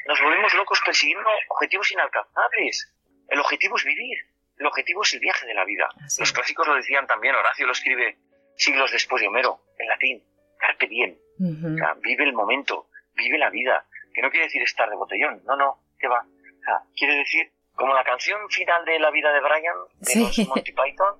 nos 0.08 0.22
volvemos 0.22 0.54
locos 0.54 0.82
persiguiendo 0.86 1.30
objetivos 1.50 1.92
inalcanzables. 1.92 2.94
El 3.30 3.40
objetivo 3.40 3.78
es 3.78 3.84
vivir. 3.86 4.18
El 4.58 4.66
objetivo 4.68 5.02
es 5.04 5.14
el 5.14 5.20
viaje 5.20 5.46
de 5.46 5.54
la 5.54 5.66
vida. 5.66 5.88
Así 6.06 6.22
Los 6.22 6.30
es. 6.30 6.34
clásicos 6.36 6.68
lo 6.68 6.76
decían 6.76 7.08
también. 7.08 7.36
Horacio 7.36 7.66
lo 7.66 7.72
escribe 7.72 8.18
siglos 8.58 8.92
después 8.92 9.22
de 9.22 9.28
Homero, 9.28 9.62
en 9.80 9.88
latín. 9.88 10.24
Carpe 10.60 10.88
diem. 10.88 11.18
Ujú. 11.40 11.74
O 11.74 11.78
sea, 11.78 11.94
vive 12.02 12.24
el 12.26 12.34
momento, 12.34 12.88
vive 13.16 13.38
la 13.38 13.50
vida. 13.50 13.86
Que 14.14 14.22
no 14.22 14.30
quiere 14.30 14.46
decir 14.46 14.62
estar 14.62 14.90
de 14.90 14.96
botellón. 14.96 15.42
No, 15.46 15.56
no, 15.56 15.80
que 15.98 16.08
va. 16.08 16.20
O 16.20 16.64
sea, 16.64 16.82
quiere 16.96 17.16
decir, 17.16 17.52
como 17.74 17.94
la 17.94 18.04
canción 18.04 18.48
final 18.50 18.86
de 18.86 19.00
La 19.00 19.10
vida 19.10 19.32
de 19.34 19.40
Brian, 19.40 19.76
de 20.00 20.06
Sí. 20.06 20.20
los 20.40 20.48
Monty 20.50 20.72
Python, 20.74 21.20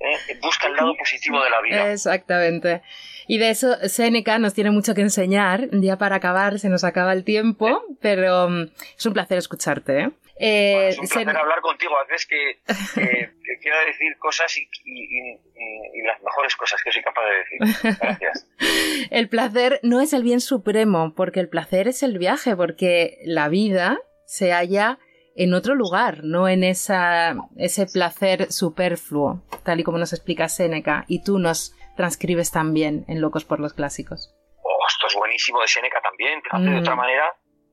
eh, 0.00 0.38
busca 0.42 0.66
el 0.68 0.74
lado 0.76 0.94
positivo 0.98 1.42
de 1.42 1.50
la 1.50 1.60
vida. 1.62 1.92
Exactamente. 1.92 2.82
Y 3.26 3.38
de 3.38 3.50
eso 3.50 3.74
Seneca 3.88 4.38
nos 4.38 4.52
tiene 4.54 4.70
mucho 4.70 4.94
que 4.94 5.00
enseñar. 5.00 5.68
Ya 5.72 5.96
para 5.96 6.16
acabar 6.16 6.58
se 6.58 6.68
nos 6.68 6.84
acaba 6.84 7.12
el 7.12 7.24
tiempo, 7.24 7.82
pero 8.00 8.48
mm, 8.50 8.70
es 8.98 9.06
un 9.06 9.12
placer 9.14 9.38
escucharte. 9.38 10.00
¿eh? 10.00 10.10
Eh, 10.38 10.72
Bueno, 10.74 10.88
es 10.88 10.98
un 10.98 11.06
placer 11.08 11.28
Sen- 11.28 11.40
hablar 11.40 11.60
contigo. 11.60 11.96
A 11.96 12.04
veces 12.04 12.26
que, 12.26 12.58
que, 12.94 13.58
quiero 13.62 13.78
decir 13.86 14.18
cosas 14.18 14.54
y, 14.58 14.68
y- 14.84 15.04
y- 15.04 15.32
y- 15.32 16.00
y 16.00 16.02
las 16.06 16.20
mejores 16.22 16.54
cosas 16.56 16.82
que 16.82 16.92
soy 16.92 17.02
capaz 17.02 17.22
de 17.22 17.66
decir. 17.66 17.96
Gracias. 18.00 18.46
El 19.10 19.28
placer 19.28 19.80
no 19.82 20.00
es 20.00 20.12
el 20.12 20.22
bien 20.22 20.40
supremo, 20.40 21.14
porque 21.14 21.38
el 21.40 21.48
placer 21.48 21.88
es 21.88 22.02
el 22.02 22.18
viaje, 22.18 22.56
porque 22.56 23.18
la 23.24 23.48
vida 23.48 23.98
se 24.26 24.52
halla 24.52 24.98
en 25.36 25.54
otro 25.54 25.74
lugar, 25.74 26.20
no 26.22 26.48
en 26.48 26.62
esa, 26.64 27.34
ese 27.56 27.86
placer 27.86 28.52
superfluo, 28.52 29.42
tal 29.64 29.80
y 29.80 29.84
como 29.84 29.98
nos 29.98 30.12
explica 30.12 30.48
Séneca, 30.48 31.04
y 31.08 31.22
tú 31.24 31.38
nos 31.38 31.74
transcribes 31.96 32.50
también 32.50 33.04
en 33.08 33.20
Locos 33.20 33.44
por 33.44 33.60
los 33.60 33.72
Clásicos. 33.74 34.34
Oh, 34.62 34.86
esto 34.88 35.06
es 35.08 35.14
buenísimo 35.14 35.60
de 35.60 35.68
Seneca 35.68 36.00
también. 36.02 36.40
Fíjate, 36.42 36.64
Mm. 36.64 36.74
de 36.74 36.78
otra 36.80 36.96
manera, 36.96 37.24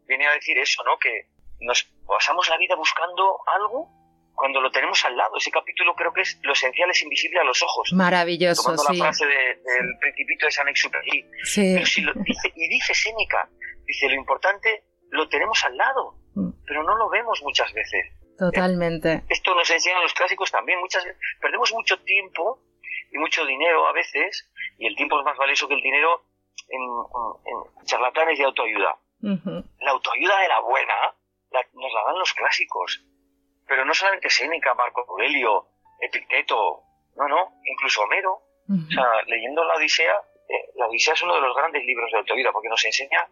viene 0.07 0.27
a 0.27 0.31
decir 0.33 0.57
eso, 0.57 0.83
¿no? 0.83 0.97
Que 0.99 1.27
nos 1.59 1.83
pasamos 2.07 2.49
la 2.49 2.57
vida 2.57 2.75
buscando 2.75 3.37
algo 3.59 3.89
cuando 4.33 4.59
lo 4.61 4.71
tenemos 4.71 5.03
al 5.05 5.15
lado. 5.17 5.37
Ese 5.37 5.51
capítulo 5.51 5.93
creo 5.95 6.11
que 6.13 6.21
es 6.21 6.39
lo 6.43 6.53
esencial 6.53 6.89
es 6.89 7.03
invisible 7.03 7.39
a 7.39 7.43
los 7.43 7.61
ojos. 7.61 7.91
Maravilloso, 7.93 8.63
Tomando 8.63 8.83
sí. 8.83 8.97
la 8.97 9.03
frase 9.05 9.25
de- 9.27 9.33
del 9.33 9.97
principito 9.99 10.45
de 10.47 10.51
Saint-Exupéry. 10.51 11.25
Sí, 11.43 11.71
Pero 11.75 11.85
si 11.85 12.01
lo 12.01 12.13
dice, 12.13 12.51
y 12.55 12.69
dice 12.69 12.93
Séneca, 12.95 13.49
dice, 13.85 14.07
lo 14.07 14.15
importante 14.15 14.83
lo 15.11 15.27
tenemos 15.29 15.63
al 15.65 15.77
lado. 15.77 16.15
Pero 16.71 16.83
no 16.83 16.95
lo 16.95 17.09
vemos 17.09 17.43
muchas 17.43 17.73
veces. 17.73 18.13
Totalmente. 18.39 19.23
Esto 19.27 19.53
nos 19.53 19.69
enseñan 19.69 20.01
los 20.01 20.13
clásicos 20.13 20.49
también. 20.49 20.79
Muchas 20.79 21.03
veces 21.03 21.19
perdemos 21.41 21.73
mucho 21.73 21.99
tiempo 21.99 22.61
y 23.11 23.17
mucho 23.17 23.45
dinero 23.45 23.85
a 23.87 23.91
veces, 23.91 24.49
y 24.77 24.87
el 24.87 24.95
tiempo 24.95 25.19
es 25.19 25.25
más 25.25 25.35
valioso 25.35 25.67
que 25.67 25.73
el 25.73 25.81
dinero 25.81 26.23
en, 26.69 27.83
charlatanes 27.83 28.39
de 28.39 28.45
autoayuda. 28.45 28.97
La 29.19 29.91
autoayuda 29.91 30.39
de 30.39 30.47
la 30.47 30.61
buena 30.61 30.95
nos 31.73 31.93
la 31.93 32.03
dan 32.05 32.17
los 32.17 32.33
clásicos. 32.33 33.03
Pero 33.67 33.83
no 33.83 33.93
solamente 33.93 34.29
Séneca, 34.29 34.73
Marco 34.73 35.05
Aurelio, 35.09 35.67
Epicteto, 35.99 36.83
no, 37.17 37.27
no, 37.27 37.59
incluso 37.65 38.03
Homero. 38.03 38.31
O 38.69 38.91
sea, 38.91 39.23
leyendo 39.27 39.61
la 39.65 39.75
Odisea, 39.75 40.15
eh, 40.47 40.71
la 40.75 40.87
Odisea 40.87 41.15
es 41.15 41.23
uno 41.23 41.35
de 41.35 41.41
los 41.41 41.53
grandes 41.53 41.83
libros 41.83 42.09
de 42.13 42.19
autoayuda 42.19 42.53
porque 42.53 42.69
nos 42.69 42.85
enseña 42.85 43.27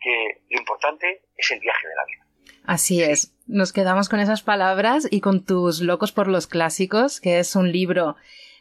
que 0.00 0.42
lo 0.50 0.58
importante 0.58 1.22
es 1.36 1.50
el 1.52 1.60
viaje 1.60 1.86
de 1.86 1.94
la 1.94 2.04
vida. 2.04 2.29
Así 2.64 3.02
es. 3.02 3.34
Nos 3.46 3.72
quedamos 3.72 4.08
con 4.08 4.20
esas 4.20 4.42
palabras 4.42 5.08
y 5.10 5.20
con 5.20 5.44
tus 5.44 5.80
Locos 5.80 6.12
por 6.12 6.28
los 6.28 6.46
Clásicos, 6.46 7.20
que 7.20 7.38
es 7.38 7.56
un 7.56 7.72
libro 7.72 8.16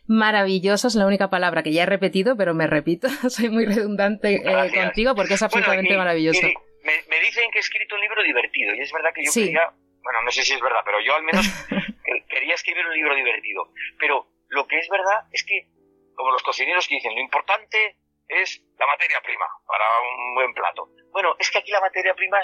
maravilloso, 0.07 0.87
es 0.87 0.95
la 0.95 1.05
única 1.05 1.29
palabra 1.29 1.61
que 1.61 1.71
ya 1.71 1.83
he 1.83 1.85
repetido, 1.85 2.35
pero 2.35 2.55
me 2.55 2.65
repito, 2.65 3.07
soy 3.29 3.49
muy 3.49 3.65
redundante 3.65 4.41
eh, 4.43 4.71
contigo 4.73 5.13
porque 5.13 5.35
es 5.35 5.43
absolutamente 5.43 5.95
maravilloso. 5.95 6.41
me, 6.83 7.19
dicen 7.19 7.51
que 7.51 7.59
he 7.59 7.61
escrito 7.61 7.95
un 7.95 8.01
libro 8.01 8.23
divertido 8.23 8.73
y 8.73 8.81
es 8.81 8.91
verdad 8.91 9.11
que 9.13 9.23
yo 9.23 9.31
quería, 9.31 9.71
bueno, 10.01 10.21
no 10.23 10.31
sé 10.31 10.43
si 10.43 10.53
es 10.53 10.61
verdad, 10.61 10.81
pero 10.83 10.99
yo 11.01 11.15
al 11.15 11.23
menos 11.23 11.45
quería 12.29 12.55
escribir 12.55 12.85
un 12.87 12.93
libro 12.93 13.15
divertido. 13.15 13.71
Pero 13.99 14.27
lo 14.47 14.67
que 14.67 14.79
es 14.79 14.89
verdad 14.89 15.27
es 15.31 15.43
que, 15.43 15.67
como 16.15 16.31
los 16.31 16.41
cocineros 16.41 16.87
que 16.87 16.95
dicen, 16.95 17.13
lo 17.13 17.21
importante 17.21 17.97
es 18.27 18.63
la 18.77 18.87
materia 18.87 19.21
prima 19.21 19.45
para 19.67 19.85
un 20.01 20.35
buen 20.35 20.53
plato. 20.53 20.89
Bueno, 21.11 21.35
es 21.39 21.49
que 21.51 21.57
aquí 21.57 21.71
la 21.71 21.81
materia 21.81 22.13
prima 22.13 22.39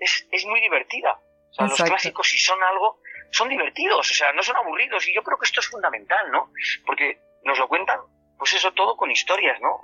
es, 0.00 0.26
es 0.30 0.46
muy 0.46 0.60
divertida. 0.60 1.20
O 1.50 1.52
sea, 1.52 1.66
los 1.66 1.82
clásicos, 1.82 2.28
si 2.28 2.38
son 2.38 2.62
algo, 2.62 3.00
son 3.30 3.48
divertidos, 3.48 4.10
o 4.10 4.14
sea, 4.14 4.32
no 4.32 4.42
son 4.42 4.56
aburridos. 4.56 5.06
Y 5.08 5.14
yo 5.14 5.22
creo 5.22 5.38
que 5.38 5.46
esto 5.46 5.60
es 5.60 5.68
fundamental, 5.68 6.30
¿no? 6.30 6.52
Porque 6.86 7.20
nos 7.44 7.58
lo 7.58 7.68
cuentan, 7.68 8.00
pues 8.38 8.54
eso 8.54 8.72
todo 8.72 8.96
con 8.96 9.10
historias, 9.10 9.60
¿no? 9.60 9.80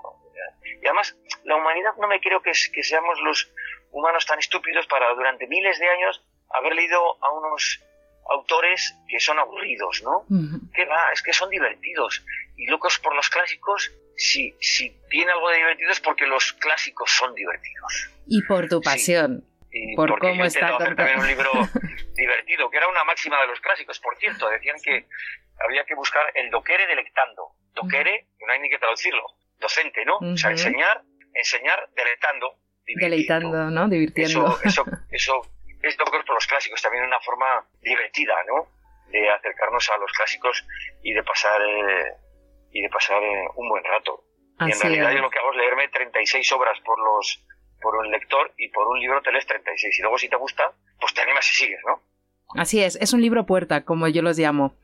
Y 0.82 0.86
además, 0.86 1.16
la 1.44 1.56
humanidad 1.56 1.92
no 1.98 2.08
me 2.08 2.20
creo 2.20 2.42
que, 2.42 2.52
que 2.72 2.82
seamos 2.82 3.20
los 3.20 3.50
humanos 3.90 4.26
tan 4.26 4.38
estúpidos 4.38 4.86
para 4.86 5.12
durante 5.14 5.46
miles 5.46 5.78
de 5.78 5.88
años 5.88 6.22
haber 6.50 6.74
leído 6.74 6.98
a 7.24 7.30
unos 7.32 7.82
autores 8.28 8.94
que 9.08 9.20
son 9.20 9.38
aburridos, 9.38 10.02
¿no? 10.02 10.26
¿Qué 10.74 10.84
va? 10.84 11.12
Es 11.12 11.22
que 11.22 11.32
son 11.32 11.50
divertidos. 11.50 12.24
Y 12.56 12.66
locos 12.66 12.98
por 12.98 13.14
los 13.14 13.28
clásicos, 13.28 13.92
si, 14.16 14.54
si 14.60 14.90
tiene 15.10 15.32
algo 15.32 15.48
de 15.50 15.58
divertido 15.58 15.90
es 15.90 16.00
porque 16.00 16.26
los 16.26 16.52
clásicos 16.54 17.10
son 17.10 17.34
divertidos. 17.34 18.10
Y 18.26 18.42
por 18.42 18.68
tu 18.68 18.80
pasión. 18.80 19.44
Y 19.78 19.94
por 19.94 20.08
porque 20.08 20.28
cómo 20.28 20.44
está 20.44 20.76
hacer 20.76 20.96
también 20.96 21.20
un 21.20 21.26
libro 21.26 21.50
divertido, 22.16 22.70
que 22.70 22.76
era 22.78 22.88
una 22.88 23.04
máxima 23.04 23.40
de 23.40 23.46
los 23.48 23.60
clásicos, 23.60 24.00
por 24.00 24.16
cierto. 24.16 24.48
Decían 24.48 24.76
que 24.82 25.06
había 25.60 25.84
que 25.84 25.94
buscar 25.94 26.24
el 26.34 26.50
doquere 26.50 26.86
delectando. 26.86 27.52
Doquere, 27.74 28.26
no 28.46 28.52
hay 28.52 28.60
ni 28.60 28.70
que 28.70 28.78
traducirlo. 28.78 29.22
Docente, 29.58 30.04
¿no? 30.04 30.18
O 30.18 30.36
sea, 30.36 30.50
enseñar, 30.50 31.02
enseñar 31.34 31.88
delectando. 31.94 32.58
Deleitando, 32.86 33.70
¿no? 33.70 33.88
Divirtiendo. 33.88 34.58
Eso, 34.64 34.84
eso, 34.84 34.84
eso 35.10 35.42
es 35.82 35.96
por 35.96 36.34
los 36.34 36.46
clásicos, 36.46 36.80
también 36.82 37.04
una 37.04 37.20
forma 37.20 37.66
divertida, 37.80 38.34
¿no? 38.46 38.68
De 39.10 39.30
acercarnos 39.30 39.88
a 39.90 39.98
los 39.98 40.10
clásicos 40.12 40.66
y 41.02 41.12
de 41.12 41.22
pasar, 41.22 41.60
eh, 41.60 42.12
y 42.72 42.82
de 42.82 42.88
pasar 42.88 43.22
eh, 43.22 43.44
un 43.56 43.68
buen 43.68 43.84
rato. 43.84 44.24
y 44.60 44.72
en 44.72 44.80
realidad 44.80 45.12
yo 45.12 45.20
lo 45.20 45.30
que 45.30 45.38
hago 45.38 45.50
es 45.52 45.56
leerme 45.58 45.88
36 45.88 46.50
obras 46.52 46.78
por 46.80 46.98
los 46.98 47.44
por 47.86 47.94
un 48.04 48.10
lector 48.10 48.52
y 48.58 48.68
por 48.70 48.88
un 48.88 48.98
libro 48.98 49.22
te 49.22 49.30
lees 49.30 49.46
36. 49.46 49.96
Y 49.96 50.02
luego 50.02 50.18
si 50.18 50.28
te 50.28 50.34
gusta, 50.34 50.72
pues 51.00 51.14
te 51.14 51.20
animas 51.20 51.48
y 51.48 51.54
sigues, 51.54 51.78
¿no? 51.86 52.02
Así 52.60 52.82
es, 52.82 52.96
es 52.96 53.12
un 53.12 53.22
libro 53.22 53.46
puerta, 53.46 53.84
como 53.84 54.08
yo 54.08 54.22
los 54.22 54.36
llamo. 54.36 54.74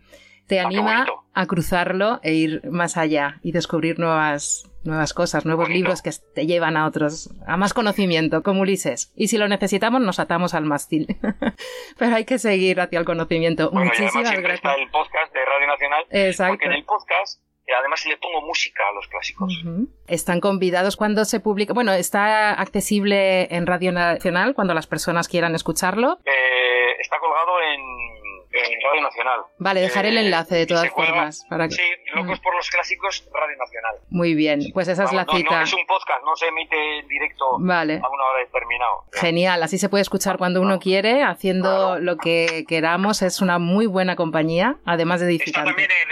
Te 0.47 0.61
ah, 0.61 0.67
anima 0.67 1.07
a 1.35 1.47
cruzarlo 1.47 2.21
e 2.23 2.35
ir 2.35 2.63
más 2.71 2.97
allá 2.97 3.41
y 3.43 3.51
descubrir 3.51 3.99
nuevas, 3.99 4.71
nuevas 4.85 5.15
cosas, 5.15 5.45
nuevos 5.45 5.69
libros 5.69 6.01
que 6.01 6.11
te 6.33 6.47
llevan 6.47 6.77
a 6.77 6.87
otros, 6.87 7.31
a 7.45 7.57
más 7.57 7.75
conocimiento, 7.75 8.45
como 8.45 8.61
Ulises. 8.61 9.13
Y 9.17 9.27
si 9.27 9.37
lo 9.37 9.49
necesitamos, 9.49 10.01
nos 10.01 10.21
atamos 10.21 10.55
al 10.55 10.65
mástil. 10.65 11.09
Pero 11.99 12.15
hay 12.15 12.25
que 12.25 12.39
seguir 12.39 12.81
hacia 12.81 13.01
el 13.01 13.05
conocimiento. 13.05 13.73
Muchísimas 13.73 14.31
gracias. 14.31 14.55
Está 14.55 14.75
el 14.75 14.89
podcast 14.91 15.33
de 15.33 15.45
Radio 15.45 15.67
Nacional. 15.67 16.07
Exacto. 16.11 16.53
Porque 16.53 16.67
en 16.67 16.73
el 16.73 16.85
podcast 16.85 17.43
además 17.79 18.05
le 18.07 18.17
pongo 18.17 18.41
música 18.43 18.83
a 18.89 18.93
los 18.93 19.07
clásicos. 19.09 19.63
Están 20.07 20.41
convidados 20.41 20.97
cuando 20.97 21.25
se 21.25 21.41
publica. 21.41 21.73
Bueno, 21.73 21.93
está 21.93 22.53
accesible 22.55 23.55
en 23.55 23.67
Radio 23.67 23.93
Nacional 23.93 24.55
cuando 24.55 24.75
las 24.75 24.87
personas 24.87 25.29
quieran 25.29 25.55
escucharlo. 25.55 26.19
Eh, 26.25 26.97
está 27.01 27.19
colgado 27.19 27.53
en 27.63 27.81
en 28.53 28.81
Radio 28.83 29.03
Nacional. 29.03 29.41
Vale, 29.59 29.81
dejaré 29.81 30.09
el 30.11 30.19
eh, 30.19 30.21
enlace 30.23 30.55
de 30.55 30.67
todas 30.67 30.89
formas. 30.91 31.47
Para 31.49 31.69
que... 31.69 31.75
Sí, 31.75 31.83
Locos 32.15 32.39
por 32.41 32.55
los 32.55 32.69
Clásicos, 32.71 33.27
Radio 33.33 33.57
Nacional. 33.57 33.95
Muy 34.11 34.35
bien, 34.35 34.61
pues 34.75 34.89
esa 34.89 35.05
es 35.05 35.13
la 35.13 35.25
cita. 35.25 35.57
No, 35.57 35.63
es 35.63 35.73
un 35.73 35.87
podcast, 35.87 36.23
no 36.25 36.37
se 36.37 36.49
emite 36.49 36.99
en 36.99 37.09
directo 37.09 37.57
vale. 37.59 37.95
a 37.95 38.09
una 38.09 38.25
hora 38.25 38.41
determinada. 38.41 38.93
Genial, 39.13 39.63
así 39.63 39.79
se 39.79 39.89
puede 39.89 40.03
escuchar 40.03 40.37
cuando 40.37 40.61
uno 40.61 40.79
quiere, 40.79 41.23
haciendo 41.23 41.99
lo 41.99 42.17
que 42.17 42.65
queramos. 42.69 43.23
Es 43.23 43.41
una 43.41 43.59
muy 43.59 43.87
buena 43.87 44.17
compañía, 44.17 44.77
además 44.85 45.21
de 45.21 45.27
edificante. 45.27 45.71
Está 45.71 45.83
también 45.83 45.91
en, 45.91 46.11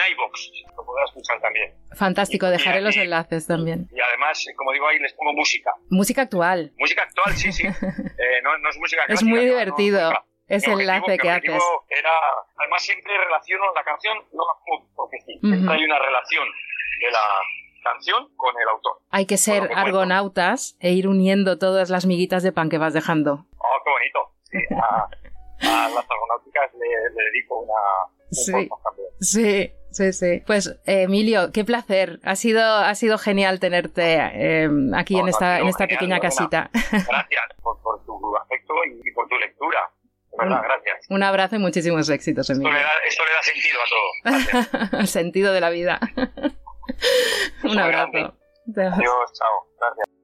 en, 0.00 0.12
iVox, 0.12 0.50
lo 0.82 0.86
podrás 0.86 1.08
escuchar 1.10 1.40
también. 1.40 1.72
Fantástico, 1.94 2.46
dejaré 2.46 2.80
los 2.80 2.96
enlaces 2.96 3.46
también. 3.46 3.88
Y 3.92 4.00
además, 4.00 4.44
como 4.56 4.72
digo 4.72 4.88
ahí, 4.88 4.98
les 4.98 5.12
pongo 5.14 5.32
música. 5.32 5.72
Música 5.88 6.22
actual. 6.22 6.72
Música 6.76 7.02
actual, 7.02 7.34
sí, 7.36 7.52
sí. 7.52 7.66
eh, 7.66 8.42
no, 8.42 8.58
no, 8.58 8.68
es 8.68 8.78
música 8.78 9.06
clásica. 9.06 9.14
Es 9.14 9.22
muy 9.22 9.44
divertido 9.44 10.12
ese 10.48 10.72
enlace 10.72 11.18
que 11.18 11.30
haces. 11.30 11.62
Era, 11.88 12.10
además 12.56 12.82
siempre 12.82 13.16
relaciono 13.16 13.64
la 13.74 13.84
canción, 13.84 14.18
no 14.32 14.42
porque 14.94 15.18
sí, 15.24 15.38
hay 15.42 15.84
una 15.84 15.98
relación 15.98 16.48
de 17.00 17.10
la 17.10 17.24
canción 17.82 18.28
con 18.36 18.54
el 18.60 18.68
autor. 18.68 18.98
Hay 19.10 19.26
que 19.26 19.36
ser 19.36 19.70
argonautas 19.74 20.76
e 20.80 20.92
ir 20.92 21.08
uniendo 21.08 21.58
todas 21.58 21.90
las 21.90 22.06
miguitas 22.06 22.42
de 22.42 22.52
pan 22.52 22.68
que 22.68 22.78
vas 22.78 22.92
dejando. 22.92 23.46
Oh, 23.58 23.78
qué 23.84 23.90
bonito. 23.90 24.80
a, 24.82 25.08
las 25.88 26.06
argonáuticas 26.10 26.70
le, 26.74 27.24
dedico 27.24 27.60
una... 27.60 27.72
Sí, 28.30 28.68
sí, 29.20 29.72
sí, 29.92 30.12
sí. 30.12 30.42
Pues 30.46 30.78
Emilio, 30.84 31.52
qué 31.52 31.64
placer. 31.64 32.20
Ha 32.24 32.36
sido, 32.36 32.62
ha 32.62 32.94
sido 32.94 33.18
genial 33.18 33.60
tenerte 33.60 34.16
eh, 34.16 34.68
aquí 34.94 35.18
en 35.18 35.28
esta, 35.28 35.60
en 35.60 35.68
esta 35.68 35.86
pequeña 35.86 36.20
casita. 36.20 36.70
Gracias 36.90 37.42
por, 37.62 37.80
por 37.82 38.04
tu 38.04 38.36
afecto 38.36 38.74
y 38.84 39.10
por 39.12 39.28
tu 39.28 39.36
lectura 39.36 39.78
gracias. 40.36 41.06
Un 41.10 41.22
abrazo 41.22 41.56
y 41.56 41.58
muchísimos 41.58 42.08
éxitos. 42.08 42.48
Esto 42.48 42.68
le, 42.68 42.74
da, 42.74 42.90
esto 43.06 43.22
le 43.24 43.32
da 43.32 43.42
sentido 43.42 43.78
a 43.80 44.80
todo. 44.80 44.98
El 45.00 45.08
sentido 45.08 45.52
de 45.52 45.60
la 45.60 45.70
vida. 45.70 46.00
un 47.64 47.78
abrazo. 47.78 48.34
Adiós, 48.76 49.32
chao. 49.32 49.66
Gracias. 49.78 50.21